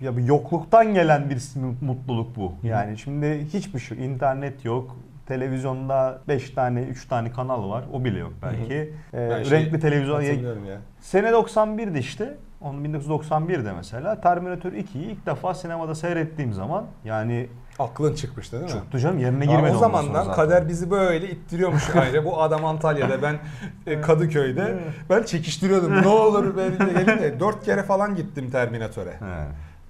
[0.00, 1.42] ya bir yokluktan gelen bir
[1.80, 2.52] mutluluk bu.
[2.62, 4.96] Yani şimdi hiçbir şey internet yok.
[5.26, 7.84] Televizyonda 5 tane 3 tane kanal var.
[7.92, 8.92] O bile yok belki.
[9.14, 10.76] Ee, Ben şey renkli televizyon hatırlıyorum ya.
[11.00, 12.34] Sene 91'de işte.
[12.60, 17.46] Onun 1991'de mesela Terminator 2'yi ilk defa sinemada seyrettiğim zaman yani
[17.78, 18.70] Aklın çıkmıştı değil mi?
[18.80, 22.24] çoktu canım yerine girmedi o ondan sonra zamandan kader bizi böyle ittiriyormuş ayrı.
[22.24, 23.38] Bu adam Antalya'da ben
[23.86, 24.74] e, Kadıköy'de
[25.10, 26.02] ben çekiştiriyordum.
[26.02, 29.14] ne olur ben de gelin de dört kere falan gittim Terminatöre.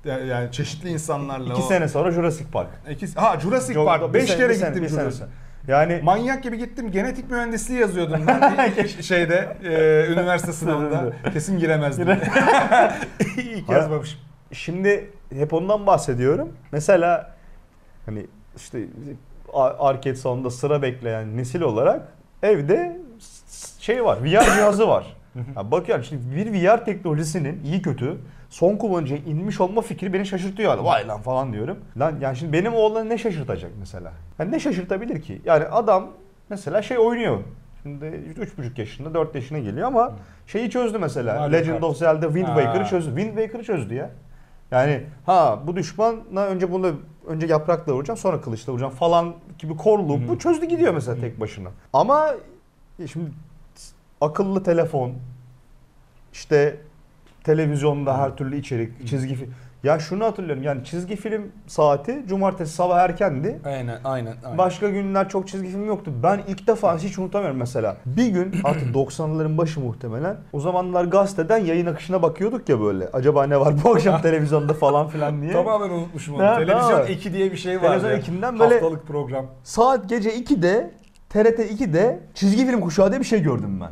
[0.04, 1.52] Yani, çeşitli insanlarla.
[1.52, 2.68] İki o- sene sonra Jurassic Park.
[2.90, 4.14] İki, ha Jurassic Yok, Park.
[4.14, 5.18] Beş sene- kere sene- gittim Jurassic.
[5.18, 5.30] sonra.
[5.68, 6.90] Yani Manyak gibi gittim.
[6.90, 8.66] Genetik mühendisliği yazıyordum ben
[9.00, 11.12] şeyde e, üniversite sınavında.
[11.32, 12.06] Kesin giremezdim.
[12.08, 12.94] Ha.
[13.68, 14.18] yazmamışım.
[14.52, 16.48] şimdi hep ondan bahsediyorum.
[16.72, 17.31] Mesela
[18.06, 18.86] hani işte
[19.78, 22.08] arcade salonunda sıra bekleyen nesil olarak
[22.42, 23.00] evde
[23.78, 25.16] şey var, VR cihazı var.
[25.56, 28.18] Ya bakıyorum şimdi bir VR teknolojisinin iyi kötü
[28.50, 30.70] son kullanıcıya inmiş olma fikri beni şaşırtıyor.
[30.76, 30.84] Yani.
[30.84, 31.78] Vay lan falan diyorum.
[31.98, 34.12] Lan yani şimdi benim oğlanı ne şaşırtacak mesela?
[34.38, 35.42] Yani ne şaşırtabilir ki?
[35.44, 36.10] Yani adam
[36.48, 37.38] mesela şey oynuyor.
[37.82, 40.12] Şimdi 3,5 yaşında 4 yaşına geliyor ama
[40.46, 41.34] şeyi çözdü mesela.
[41.34, 41.84] Mario Legend Kart.
[41.84, 42.46] of Zelda Wind.
[42.46, 43.08] Waker'ı çözdü.
[43.16, 44.10] Wind Waker'ı çözdü ya.
[44.70, 46.94] Yani ha bu düşmana önce bunu
[47.26, 51.68] önce yaprakla vuracağım sonra kılıçla vuracağım falan gibi core loop'u çözdü gidiyor mesela tek başına.
[51.92, 52.34] Ama
[53.06, 53.30] şimdi
[54.20, 55.12] akıllı telefon
[56.32, 56.80] işte
[57.44, 59.54] televizyonda her türlü içerik, çizgi film.
[59.84, 63.58] Ya şunu hatırlıyorum yani çizgi film saati cumartesi sabah erkendi.
[63.64, 64.34] Aynen aynen.
[64.44, 64.58] aynen.
[64.58, 66.12] Başka günler çok çizgi film yoktu.
[66.22, 67.96] Ben ilk defa hiç unutamıyorum mesela.
[68.06, 70.36] Bir gün artık 90'ların başı muhtemelen.
[70.52, 73.08] O zamanlar gazeteden yayın akışına bakıyorduk ya böyle.
[73.12, 75.52] Acaba ne var bu akşam televizyonda falan filan diye.
[75.52, 76.42] Tamamen unutmuşum onu.
[76.44, 77.06] Ha, Televizyon tamam.
[77.08, 77.82] 2 diye bir şey var.
[77.82, 78.16] Televizyon ya.
[78.16, 79.46] ikinden böyle- Haftalık program.
[79.64, 80.90] Saat gece 2'de
[81.30, 83.90] TRT 2'de çizgi film kuşağı diye bir şey gördüm ben.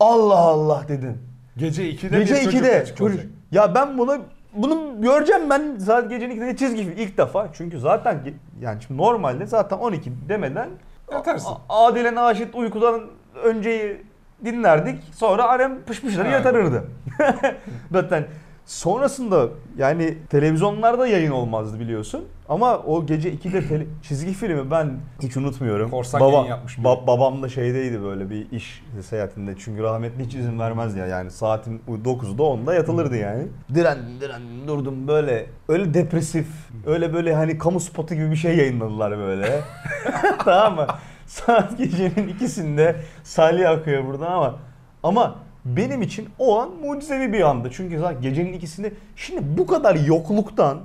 [0.00, 1.18] Allah Allah dedim.
[1.56, 3.14] Gece 2'de Gece bir çocuk 2'de açık çocuk.
[3.18, 3.32] olacak.
[3.52, 4.16] Ya ben bunu
[4.54, 7.48] bunu göreceğim ben saat gecenin 2'de çizgi film ilk defa.
[7.52, 8.20] Çünkü zaten
[8.60, 10.68] yani şimdi normalde zaten 12 demeden
[11.12, 11.48] Yatarsın.
[11.68, 13.00] A- Adile Naşit uykudan
[13.44, 14.02] önceyi
[14.44, 15.04] dinlerdik.
[15.14, 16.34] Sonra annem pışpışları Ha.
[16.34, 16.84] yatırırdı.
[17.92, 18.24] Zaten
[18.66, 19.48] sonrasında
[19.78, 22.24] yani televizyonlarda yayın olmazdı biliyorsun.
[22.48, 24.90] Ama o gece 2'de tele- çizgi filmi ben
[25.22, 25.90] hiç unutmuyorum.
[25.90, 26.86] Korsan yayın yapmış biri.
[26.86, 29.54] ba- babam da şeydeydi böyle bir iş seyahatinde.
[29.58, 31.06] Çünkü rahmetli hiç izin vermezdi ya.
[31.06, 33.46] Yani saatin 9'da 10'da yatılırdı yani.
[33.74, 35.46] Direndim direndim durdum böyle.
[35.68, 36.46] Öyle depresif.
[36.86, 39.60] Öyle böyle hani kamu spotu gibi bir şey yayınladılar böyle.
[40.44, 40.86] tamam mı?
[41.26, 44.54] Saat gecenin ikisinde salya akıyor buradan ama
[45.02, 47.68] ama benim için o an mucizevi bir andı.
[47.72, 50.78] Çünkü zaten gecenin ikisinde şimdi bu kadar yokluktan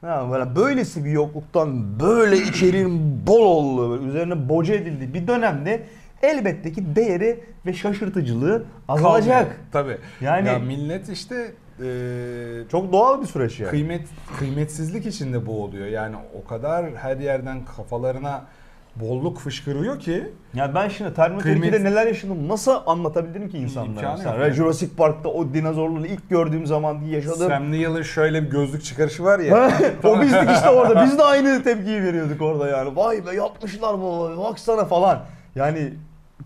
[0.00, 5.82] ha böyle böylesi bir yokluktan böyle içeriğin bol olduğu, üzerine boca edildiği bir dönemde
[6.22, 9.60] elbette ki değeri ve şaşırtıcılığı azalacak.
[9.72, 9.98] Tabii.
[10.20, 11.88] Yani- ya millet işte e,
[12.70, 13.70] Çok doğal bir süreç yani.
[13.70, 15.86] kıymet kıymetsizlik içinde bu oluyor.
[15.86, 18.44] Yani o kadar her yerden kafalarına
[19.00, 24.12] bolluk fışkırıyor ki Ya ben şimdi Terminator Kıymet- 2'de neler yaşadım nasıl anlatabilirim ki insanlara?
[24.12, 24.54] İmkanı yani.
[24.54, 29.38] Jurassic Park'ta o dinozorları ilk gördüğüm zaman yaşadığım Sam Neill'in şöyle bir gözlük çıkarışı var
[29.38, 29.70] ya.
[30.04, 31.04] o bizdik işte orada.
[31.04, 32.96] Biz de aynı tepkiyi veriyorduk orada yani.
[32.96, 34.30] Vay be yapmışlar bu.
[34.44, 35.18] Baksana falan.
[35.54, 35.92] Yani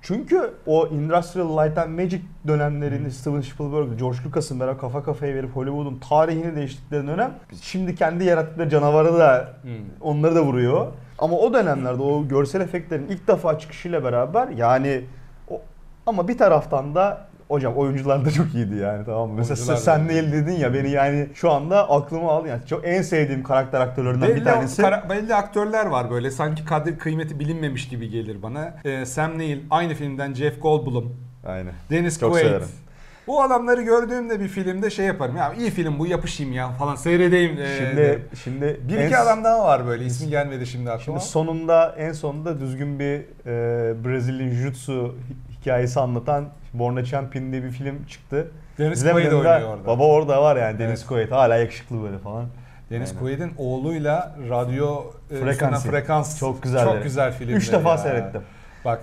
[0.02, 5.56] çünkü o Industrial Light and Magic dönemlerinde Steven Spielberg, George Lucas'ın beraber kafa kafaya verip
[5.56, 7.30] Hollywood'un tarihini değiştikleri dönem
[7.62, 9.70] şimdi kendi yarattıkları canavarı da Hmm.
[10.00, 10.86] onları da vuruyor.
[11.20, 15.04] Ama o dönemlerde o görsel efektlerin ilk defa çıkışıyla beraber yani
[15.50, 15.61] o,
[16.06, 19.35] ama bir taraftan da hocam oyuncular da çok iyiydi yani tamam mı?
[19.38, 20.09] Mesela sen iyi.
[20.09, 24.28] değil dedin ya beni yani şu anda aklıma aldı yani çok en sevdiğim karakter aktörlerinden
[24.28, 24.83] bir Belli, tanesi.
[24.83, 28.74] kara- belli aktörler var böyle sanki kadri kıymeti bilinmemiş gibi gelir bana.
[28.85, 31.72] Ee, Sam Neill aynı filmden Jeff Goldblum, Aynen.
[31.90, 32.46] Dennis Çok Quaid.
[32.46, 32.68] severim.
[33.26, 37.59] Bu adamları gördüğümde bir filmde şey yaparım ya iyi film bu yapışayım ya falan seyredeyim.
[37.61, 38.22] ee, Şimdi derim.
[38.44, 41.18] şimdi bir en- iki adam daha var böyle ismi gelmedi şimdi aklıma.
[41.18, 45.12] Şimdi sonunda en sonunda düzgün bir e, Brezilya Jiu-Jitsu
[45.61, 48.50] hikayesi anlatan Born a Champion diye bir film çıktı.
[48.78, 49.87] Dennis Quaid oynuyor orada.
[49.87, 51.09] Baba orada var yani Dennis Evet.
[51.09, 52.44] Quaid hala yakışıklı böyle falan.
[52.92, 53.06] Aynen.
[53.20, 55.76] Quaid'in oğluyla radyo e, Frekansı.
[55.76, 56.38] üstüne frekans.
[56.38, 56.85] Çok güzel.
[56.85, 57.56] Çok güzel film.
[57.56, 58.42] Üç defa seyrettim.
[58.85, 59.00] Bak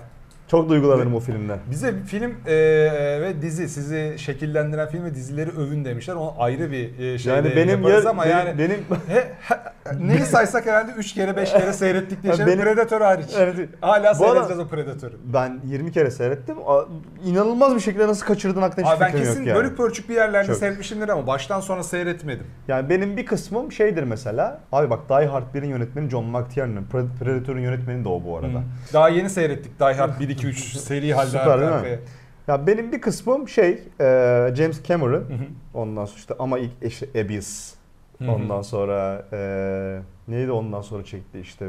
[0.48, 1.60] Çok duygulanırım o filmden.
[1.72, 2.54] bize film e,
[3.22, 6.14] ve dizi sizi şekillendiren film ve dizileri övün demişler.
[6.16, 10.08] Onu ayrı bir e, şeyde Yani benim yaparız ya, ama benim, yani benim He- he-
[10.08, 12.46] neyi saysak herhalde 3 kere 5 kere seyrettik diye şey.
[12.46, 13.30] benim- Predator hariç.
[13.38, 13.70] Evet.
[13.82, 15.14] Hala seyredeceğiz o Predator'u.
[15.34, 16.56] ben 20 kere seyrettim.
[17.26, 19.58] İnanılmaz bir şekilde nasıl kaçırdın aklına hiç ben fikrim kesin yok yani.
[19.58, 20.56] bölük pörçük bir yerlerde Çok.
[20.58, 22.46] seyretmişimdir ama baştan sona seyretmedim.
[22.68, 24.60] Yani benim bir kısmım şeydir mesela.
[24.72, 26.84] Abi bak Die Hard 1'in yönetmeni John McTiernan.
[26.94, 28.48] Pred- Predator'un yönetmeni de o bu arada.
[28.60, 28.64] Hı.
[28.94, 32.00] Daha yeni seyrettik Die Hard 1 2 3 seri halde Süper arka arkaya.
[32.48, 33.70] Ya benim bir kısmım şey
[34.00, 34.06] e,
[34.56, 35.14] James Cameron.
[35.14, 35.48] Hı hı.
[35.74, 37.74] Ondan sonra işte ama ilk işte Abyss.
[38.18, 38.32] Hı.
[38.32, 39.40] Ondan sonra e,
[40.28, 41.68] neydi ondan sonra çekti işte.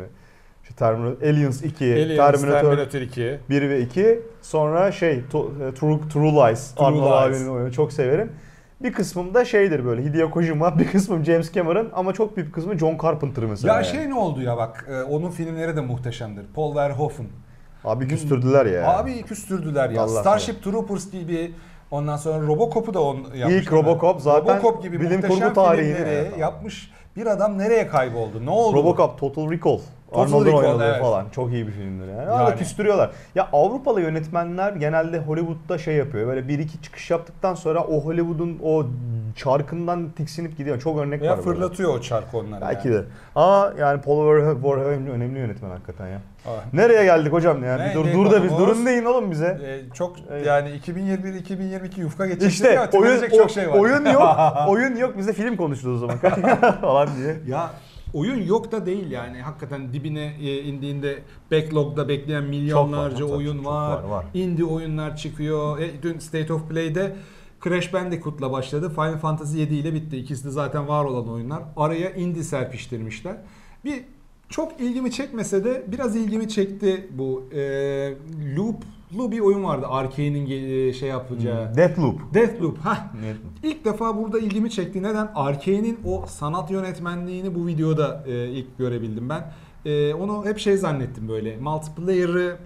[0.62, 3.38] İşte Terminator, Aliens 2, Aliens, Terminator, Terminator 2.
[3.50, 4.20] 1 ve 2.
[4.42, 6.74] Sonra şey To- e, True, True Lies.
[6.74, 8.32] True Arnold abinin oyunu çok severim.
[8.80, 12.52] Bir kısmım da şeydir böyle Hideo Kojima, bir kısmım James Cameron ama çok büyük bir
[12.52, 13.74] kısmı John Carpenter mesela.
[13.74, 13.92] Ya yani.
[13.92, 16.44] şey ne oldu ya bak e, onun filmleri de muhteşemdir.
[16.54, 17.26] Paul Verhoeven.
[17.88, 18.98] Abi küstürdüler ya.
[18.98, 20.02] Abi küstürdüler ya.
[20.02, 21.54] Vallahi Starship Troopers gibi
[21.90, 23.62] ondan sonra Robocop'u da on yapmış.
[23.62, 23.72] İlk?
[23.72, 28.46] Robocop zaten Robocop gibi bilim kurgu tarihini- yapmış bir adam nereye kayboldu?
[28.46, 28.76] Ne oldu?
[28.76, 29.78] Robocop, Total Recall.
[30.12, 31.00] Arnold'un Recall, oynadığı evet.
[31.00, 31.26] falan.
[31.32, 32.18] Çok iyi bir filmdir yani.
[32.18, 32.30] Yani.
[32.30, 33.10] Ama küstürüyorlar.
[33.34, 36.26] Ya Avrupalı yönetmenler genelde Hollywood'da şey yapıyor.
[36.26, 38.86] Böyle bir iki çıkış yaptıktan sonra o Hollywood'un o
[39.36, 40.80] çarkından tiksinip gidiyor.
[40.80, 41.50] Çok örnek Veya var böyle.
[41.50, 42.60] fırlatıyor o çark onları.
[42.60, 42.96] Belki yani.
[42.98, 43.04] de.
[43.34, 46.20] Ama yani Paul Verhoeven önemli yönetmen hakikaten ya.
[46.46, 46.50] Ah.
[46.72, 47.76] Nereye geldik hocam ya?
[47.76, 49.58] Ne- bir dur, ne dur da biz durun deyin oğlum bize.
[49.62, 50.46] Ee, çok Evet.
[50.46, 53.78] yani 2021 2022 yufka geçecek İşte ya oyun, çok şey var.
[53.78, 54.36] oyun yok.
[54.68, 55.14] oyun yok.
[55.18, 56.16] Biz de film konuştuk o zaman.
[56.80, 57.36] falan diye.
[57.46, 57.70] Ya
[58.14, 64.02] oyun yok da değil yani hakikaten dibine e, indiğinde backlog'da bekleyen milyonlarca var, oyun var.
[64.02, 64.24] var, var.
[64.34, 65.78] Indie oyunlar çıkıyor.
[65.78, 67.16] E, dün State of Play'de
[67.64, 68.90] Crash Bandicoot'la başladı.
[68.90, 70.16] Final Fantasy 7 ile bitti.
[70.16, 71.62] İkisi de zaten var olan oyunlar.
[71.76, 73.36] Araya indie serpiştirmişler.
[73.84, 74.04] Bir
[74.48, 77.58] çok ilgimi çekmese de biraz ilgimi çekti bu e,
[78.56, 79.86] Loop'lu bir oyun vardı.
[79.88, 81.74] Arkane'in ge- şey yapacağı.
[81.76, 82.34] Deathloop.
[82.34, 82.78] Deathloop.
[82.78, 82.96] Hah.
[83.14, 83.52] Deathloop.
[83.64, 85.02] İlk defa burada ilgimi çekti.
[85.02, 85.28] Neden?
[85.34, 89.52] Arkane'in o sanat yönetmenliğini bu videoda e, ilk görebildim ben.
[89.84, 91.56] E, onu hep şey zannettim böyle.
[91.56, 92.56] Multiplayer'ı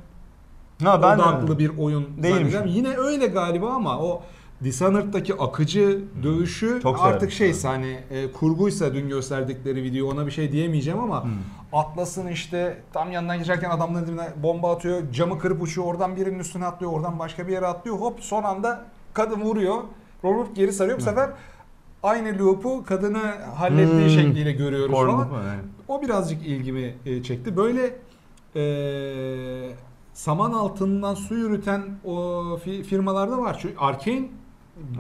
[0.85, 2.31] Ha, ben odaklı bir oyun Değilmiş.
[2.31, 2.67] zannedeceğim.
[2.67, 4.23] Yine öyle galiba ama o
[4.65, 7.15] Dishonored'daki akıcı dövüşü Çok severim.
[7.15, 11.25] artık şeyse hani e, kurguysa dün gösterdikleri video ona bir şey diyemeyeceğim ama
[11.73, 16.65] Atlas'ın işte tam yanından geçerken adamların dibine bomba atıyor, camı kırıp uçuyor, oradan birinin üstüne
[16.67, 17.99] atlıyor, oradan başka bir yere atlıyor.
[17.99, 19.77] Hop son anda kadın vuruyor.
[20.25, 20.99] Robert geri sarıyor.
[20.99, 21.31] Bu sefer
[22.03, 23.19] aynı loop'u kadını
[23.57, 24.09] hallettiği Hmm.
[24.09, 25.29] şekliyle görüyoruz Porno falan.
[25.29, 25.61] falan, yani.
[25.89, 27.57] O birazcık ilgimi e, çekti.
[27.57, 27.97] Böyle
[28.57, 28.65] e,
[30.13, 32.13] saman altından su yürüten o
[32.67, 33.59] fi- firmalarda var.
[33.63, 34.23] Çünkü Arkane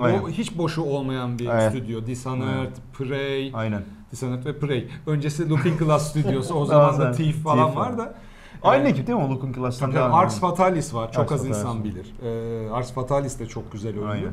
[0.01, 0.27] Aynen.
[0.29, 1.71] hiç boşu olmayan bir Evet.
[1.73, 2.07] stüdyo.
[2.07, 2.73] Dishonored.
[2.99, 3.83] Prey, Aynen.
[4.13, 4.89] Dishonored ve Prey.
[5.07, 6.55] Öncesi Looking Glass stüdyosu.
[6.55, 7.99] O zaman da Bazen Thief falan Thief var var.
[7.99, 8.15] da.
[8.63, 9.87] Aynı e, ekip değil mi o Looking Glass'tan?
[9.91, 10.41] Tabii devam Ars.
[10.41, 11.13] Fatalis var.
[11.13, 11.95] Çok Ars az insan Fatalis.
[11.95, 12.13] bilir.
[12.23, 14.11] Ee, Ars Fatalis de çok güzel oyundu.
[14.13, 14.33] Aynen.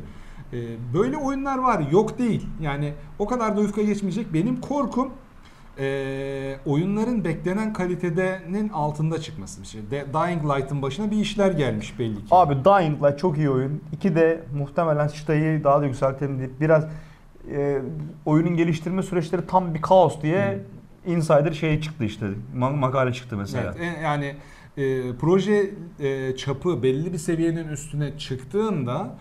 [0.53, 1.83] Ee, böyle oyunlar var.
[1.91, 2.45] Yok değil.
[2.61, 4.33] Yani o kadar da ufka geçmeyecek.
[4.33, 5.09] Benim korkum
[5.79, 9.61] e, oyunların beklenen kalitedenin altında çıkması.
[9.61, 12.25] İşte De- Dying Light'ın başına bir işler gelmiş belli ki.
[12.31, 13.81] Abi Dying Light çok iyi oyun.
[13.91, 16.85] İki de muhtemelen çıtayı daha da yükseltelim deyip biraz
[17.51, 17.81] e,
[18.25, 20.59] oyunun geliştirme süreçleri tam bir kaos diye
[21.05, 22.25] Insider şey çıktı işte.
[22.57, 23.75] ma- makale çıktı mesela.
[23.77, 24.35] Evet, e- yani
[24.77, 29.15] e, proje e, çapı belli bir seviyenin üstüne çıktığında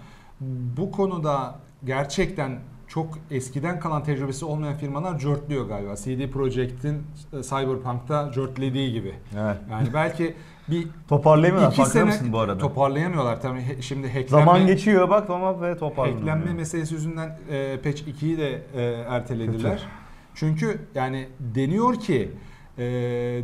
[0.77, 2.59] bu konuda gerçekten
[2.89, 5.97] çok eskiden kalan tecrübesi olmayan firmalar jörtlüyor galiba.
[5.97, 6.95] CD Projekt'in
[7.33, 9.15] e, Cyberpunk'ta jörtlediği gibi.
[9.39, 9.57] Evet.
[9.71, 10.35] Yani belki
[10.69, 12.59] bir Toparlayamıyorlar iki sene mısın bu arada?
[12.59, 13.61] toparlayamıyorlar tabii.
[13.61, 16.19] He- Şimdi hacklenme, Zaman geçiyor bak ama ve toparlanıyor.
[16.19, 19.83] hacklenme meselesi yüzünden e, patch 2'yi de e, ertelediler.
[20.35, 22.31] Çünkü yani deniyor ki
[22.79, 22.85] e,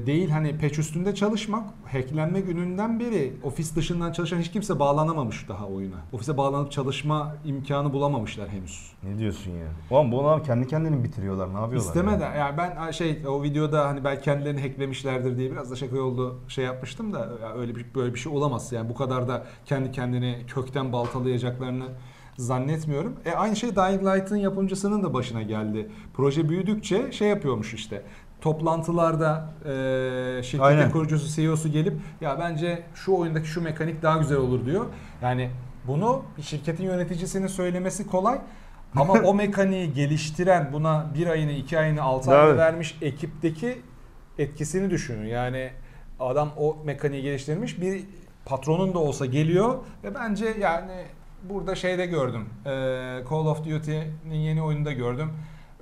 [0.06, 5.66] değil hani patch üstünde çalışmak hacklenme gününden beri ofis dışından çalışan hiç kimse bağlanamamış daha
[5.66, 5.96] oyuna.
[6.12, 8.92] Ofise bağlanıp çalışma imkanı bulamamışlar henüz.
[9.02, 9.66] Ne diyorsun ya?
[9.90, 11.48] Ulan bu adam kendi kendini bitiriyorlar.
[11.54, 11.88] Ne yapıyorlar?
[11.88, 12.36] İstemeden ya?
[12.36, 16.64] yani ben şey o videoda hani belki kendilerini hacklemişlerdir diye biraz da şaka oldu şey
[16.64, 20.44] yapmıştım da ya öyle bir böyle bir şey olamaz yani bu kadar da kendi kendini
[20.46, 21.84] kökten baltalayacaklarını
[22.36, 23.16] zannetmiyorum.
[23.24, 25.90] E aynı şey Dying Light'ın yapımcısının da başına geldi.
[26.14, 28.02] Proje büyüdükçe şey yapıyormuş işte.
[28.44, 30.90] Toplantılarda e, şirketin Aynen.
[30.90, 34.86] kurucusu CEO'su gelip ya bence şu oyundaki şu mekanik daha güzel olur diyor.
[35.22, 35.50] Yani
[35.86, 38.38] bunu bir şirketin yöneticisinin söylemesi kolay
[38.96, 42.58] ama o mekaniği geliştiren buna bir ayını iki ayını altı ayını Evet.
[42.58, 43.82] vermiş ekipteki
[44.38, 45.26] etkisini düşünün.
[45.26, 45.70] Yani
[46.20, 48.04] adam o mekaniği geliştirmiş bir
[48.44, 51.04] patronun da olsa geliyor ve bence yani
[51.42, 52.48] burada şeyde gördüm.
[52.66, 52.70] Ee,
[53.30, 55.30] Call of Duty'nin yeni oyununda gördüm.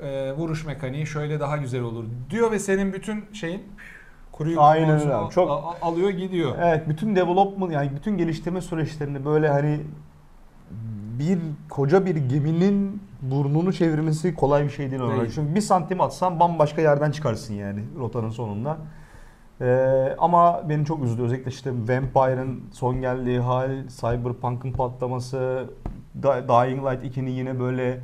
[0.03, 3.63] Ee, vuruş mekaniği şöyle daha güzel olur diyor ve senin bütün şeyin
[4.33, 5.33] kuruyu Aynen öyle abi.
[5.35, 6.55] Çok- a- a- alıyor gidiyor.
[6.63, 9.81] Evet bütün development yani bütün geliştirme süreçlerini böyle hani
[11.19, 11.39] bir
[11.71, 15.33] koca bir geminin burnunu çevirmesi kolay bir şey değil olarak.
[15.35, 18.77] Çünkü bir santim atsan bambaşka yerden çıkarsın yani rotanın sonunda.
[19.61, 21.23] Ee, ama beni çok üzdü.
[21.23, 25.65] Özellikle işte Vampire'ın son geldiği hal, Cyberpunk'ın patlaması,
[26.23, 28.01] Dying Light 2'nin yine böyle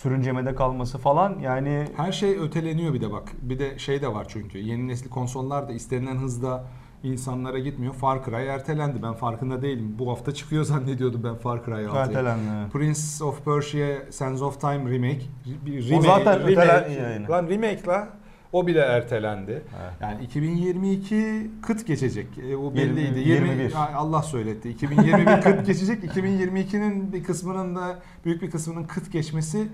[0.00, 3.32] sürüncemede kalması falan yani Her şey öteleniyor bir de bak.
[3.42, 4.58] Bir de şey de var çünkü.
[4.58, 6.64] Yeni nesil konsollar da istenilen hızda
[7.02, 7.94] insanlara gitmiyor.
[7.94, 9.02] Far Cry ertelendi.
[9.02, 9.94] Ben farkında değilim.
[9.98, 11.96] Bu hafta çıkıyor zannediyordum ben Far Cry 6'yı.
[11.96, 12.70] ertelendi.
[12.72, 15.20] Prince of Persia Sands of Time remake.
[15.66, 17.28] Bir O zaten remake, ötelen- yani.
[17.28, 18.08] Lan remake la.
[18.56, 19.50] O bile ertelendi.
[19.50, 19.92] Evet.
[20.00, 22.26] Yani 2022 kıt geçecek.
[22.50, 23.18] E, o belliydi.
[23.18, 23.58] 21.
[23.58, 24.70] 20, Ay, Allah söyletti.
[24.70, 26.04] 2021 kıt geçecek.
[26.04, 29.68] 2022'nin bir kısmının da büyük bir kısmının kıt geçmesi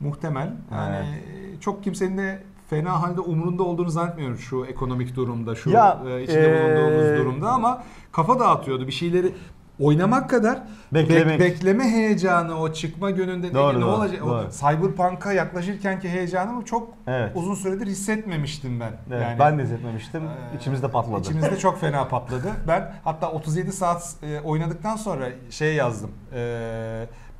[0.00, 0.52] muhtemel.
[0.72, 1.06] Yani
[1.60, 6.62] çok kimsenin de fena halde umurunda olduğunu zannetmiyorum şu ekonomik durumda, şu Ya, e, içinde
[6.62, 8.86] bulunduğumuz eee, durumda ama kafa dağıtıyordu.
[8.86, 9.32] Bir şeyleri
[9.86, 10.58] oynamak kadar
[10.94, 11.40] Beklemek.
[11.40, 14.22] bek- bekleme heyecanı o çıkma gününde Doğru, ne doğru, olacak?
[14.24, 14.48] O doğru.
[14.50, 17.32] Cyberpunk'a yaklaşırkenki heyecanımı çok Evet.
[17.34, 18.92] uzun süredir hissetmemiştim ben.
[19.10, 20.22] Evet, yani, ben de hissetmemiştim.
[20.22, 21.20] e, İçimizde patladı.
[21.20, 22.50] İçimizde çok fena patladı.
[22.68, 26.10] Ben hatta 37 saat e, oynadıktan sonra şey yazdım.
[26.34, 26.38] E,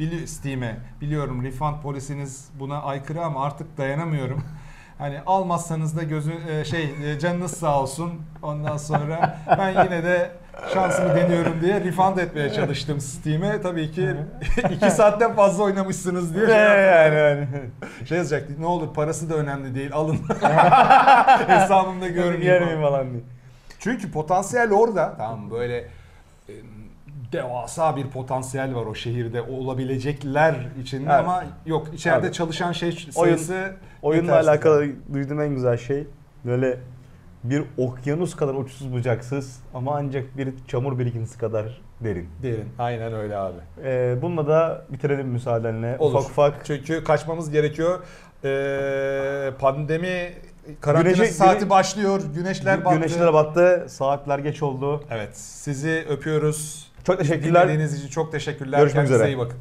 [0.01, 4.43] bili- Steam'e biliyorum refund polisiniz buna aykırı ama artık dayanamıyorum.
[4.99, 8.11] Hani almazsanız da gözü e, şey e, canınız sağ olsun.
[8.43, 10.31] Ondan sonra ben yine de
[10.75, 13.61] şansımı deniyorum diye refund etmeye çalıştım Steam'e.
[13.61, 14.17] Tabii ki
[14.71, 16.47] 2 saatten fazla oynamışsınız diye.
[16.47, 17.47] Şey, yani, yani.
[18.09, 18.55] şey yazacaktı.
[18.61, 19.91] Ne olur parası da önemli değil.
[19.93, 20.17] Alın.
[21.47, 22.81] Hesabımda görmeyeyim.
[22.83, 23.23] Falan diye.
[23.79, 25.15] Çünkü potansiyel orada.
[25.17, 25.77] Tamam böyle
[26.49, 26.53] e,
[27.33, 31.21] devasa bir potansiyel var o şehirde olabilecekler içinde Evet.
[31.21, 34.49] ama yok içeride Abi, çalışan şey oyun- sayısı Oyunla yetersiz.
[34.49, 36.07] alakalı duyduğum en güzel şey
[36.45, 36.79] böyle
[37.45, 42.29] bir okyanus kadar uçsuz bucaksız ama ancak bir çamur birikintisi kadar derin.
[42.43, 42.69] derin.
[42.79, 43.57] Aynen öyle abi.
[43.85, 45.97] Ee, bununla da bitirelim müsaadenle.
[45.99, 46.15] Olur.
[46.19, 46.65] Ufak ufak.
[46.67, 47.99] Çünkü kaçmamız gerekiyor.
[48.45, 50.33] Ee, pandemi
[50.81, 52.21] karantina saati güne- başlıyor.
[52.35, 52.97] Güneşler battı.
[52.97, 53.87] Güneşler battı.
[53.89, 55.05] Saatler geç oldu.
[55.11, 55.37] Evet.
[55.37, 56.93] Sizi öpüyoruz.
[57.05, 57.63] Çok teşekkürler.
[57.69, 58.79] Dinlediğiniz için çok teşekkürler.
[58.79, 59.29] Görüşmek Kendinize üzere.
[59.35, 59.59] iyi bakın.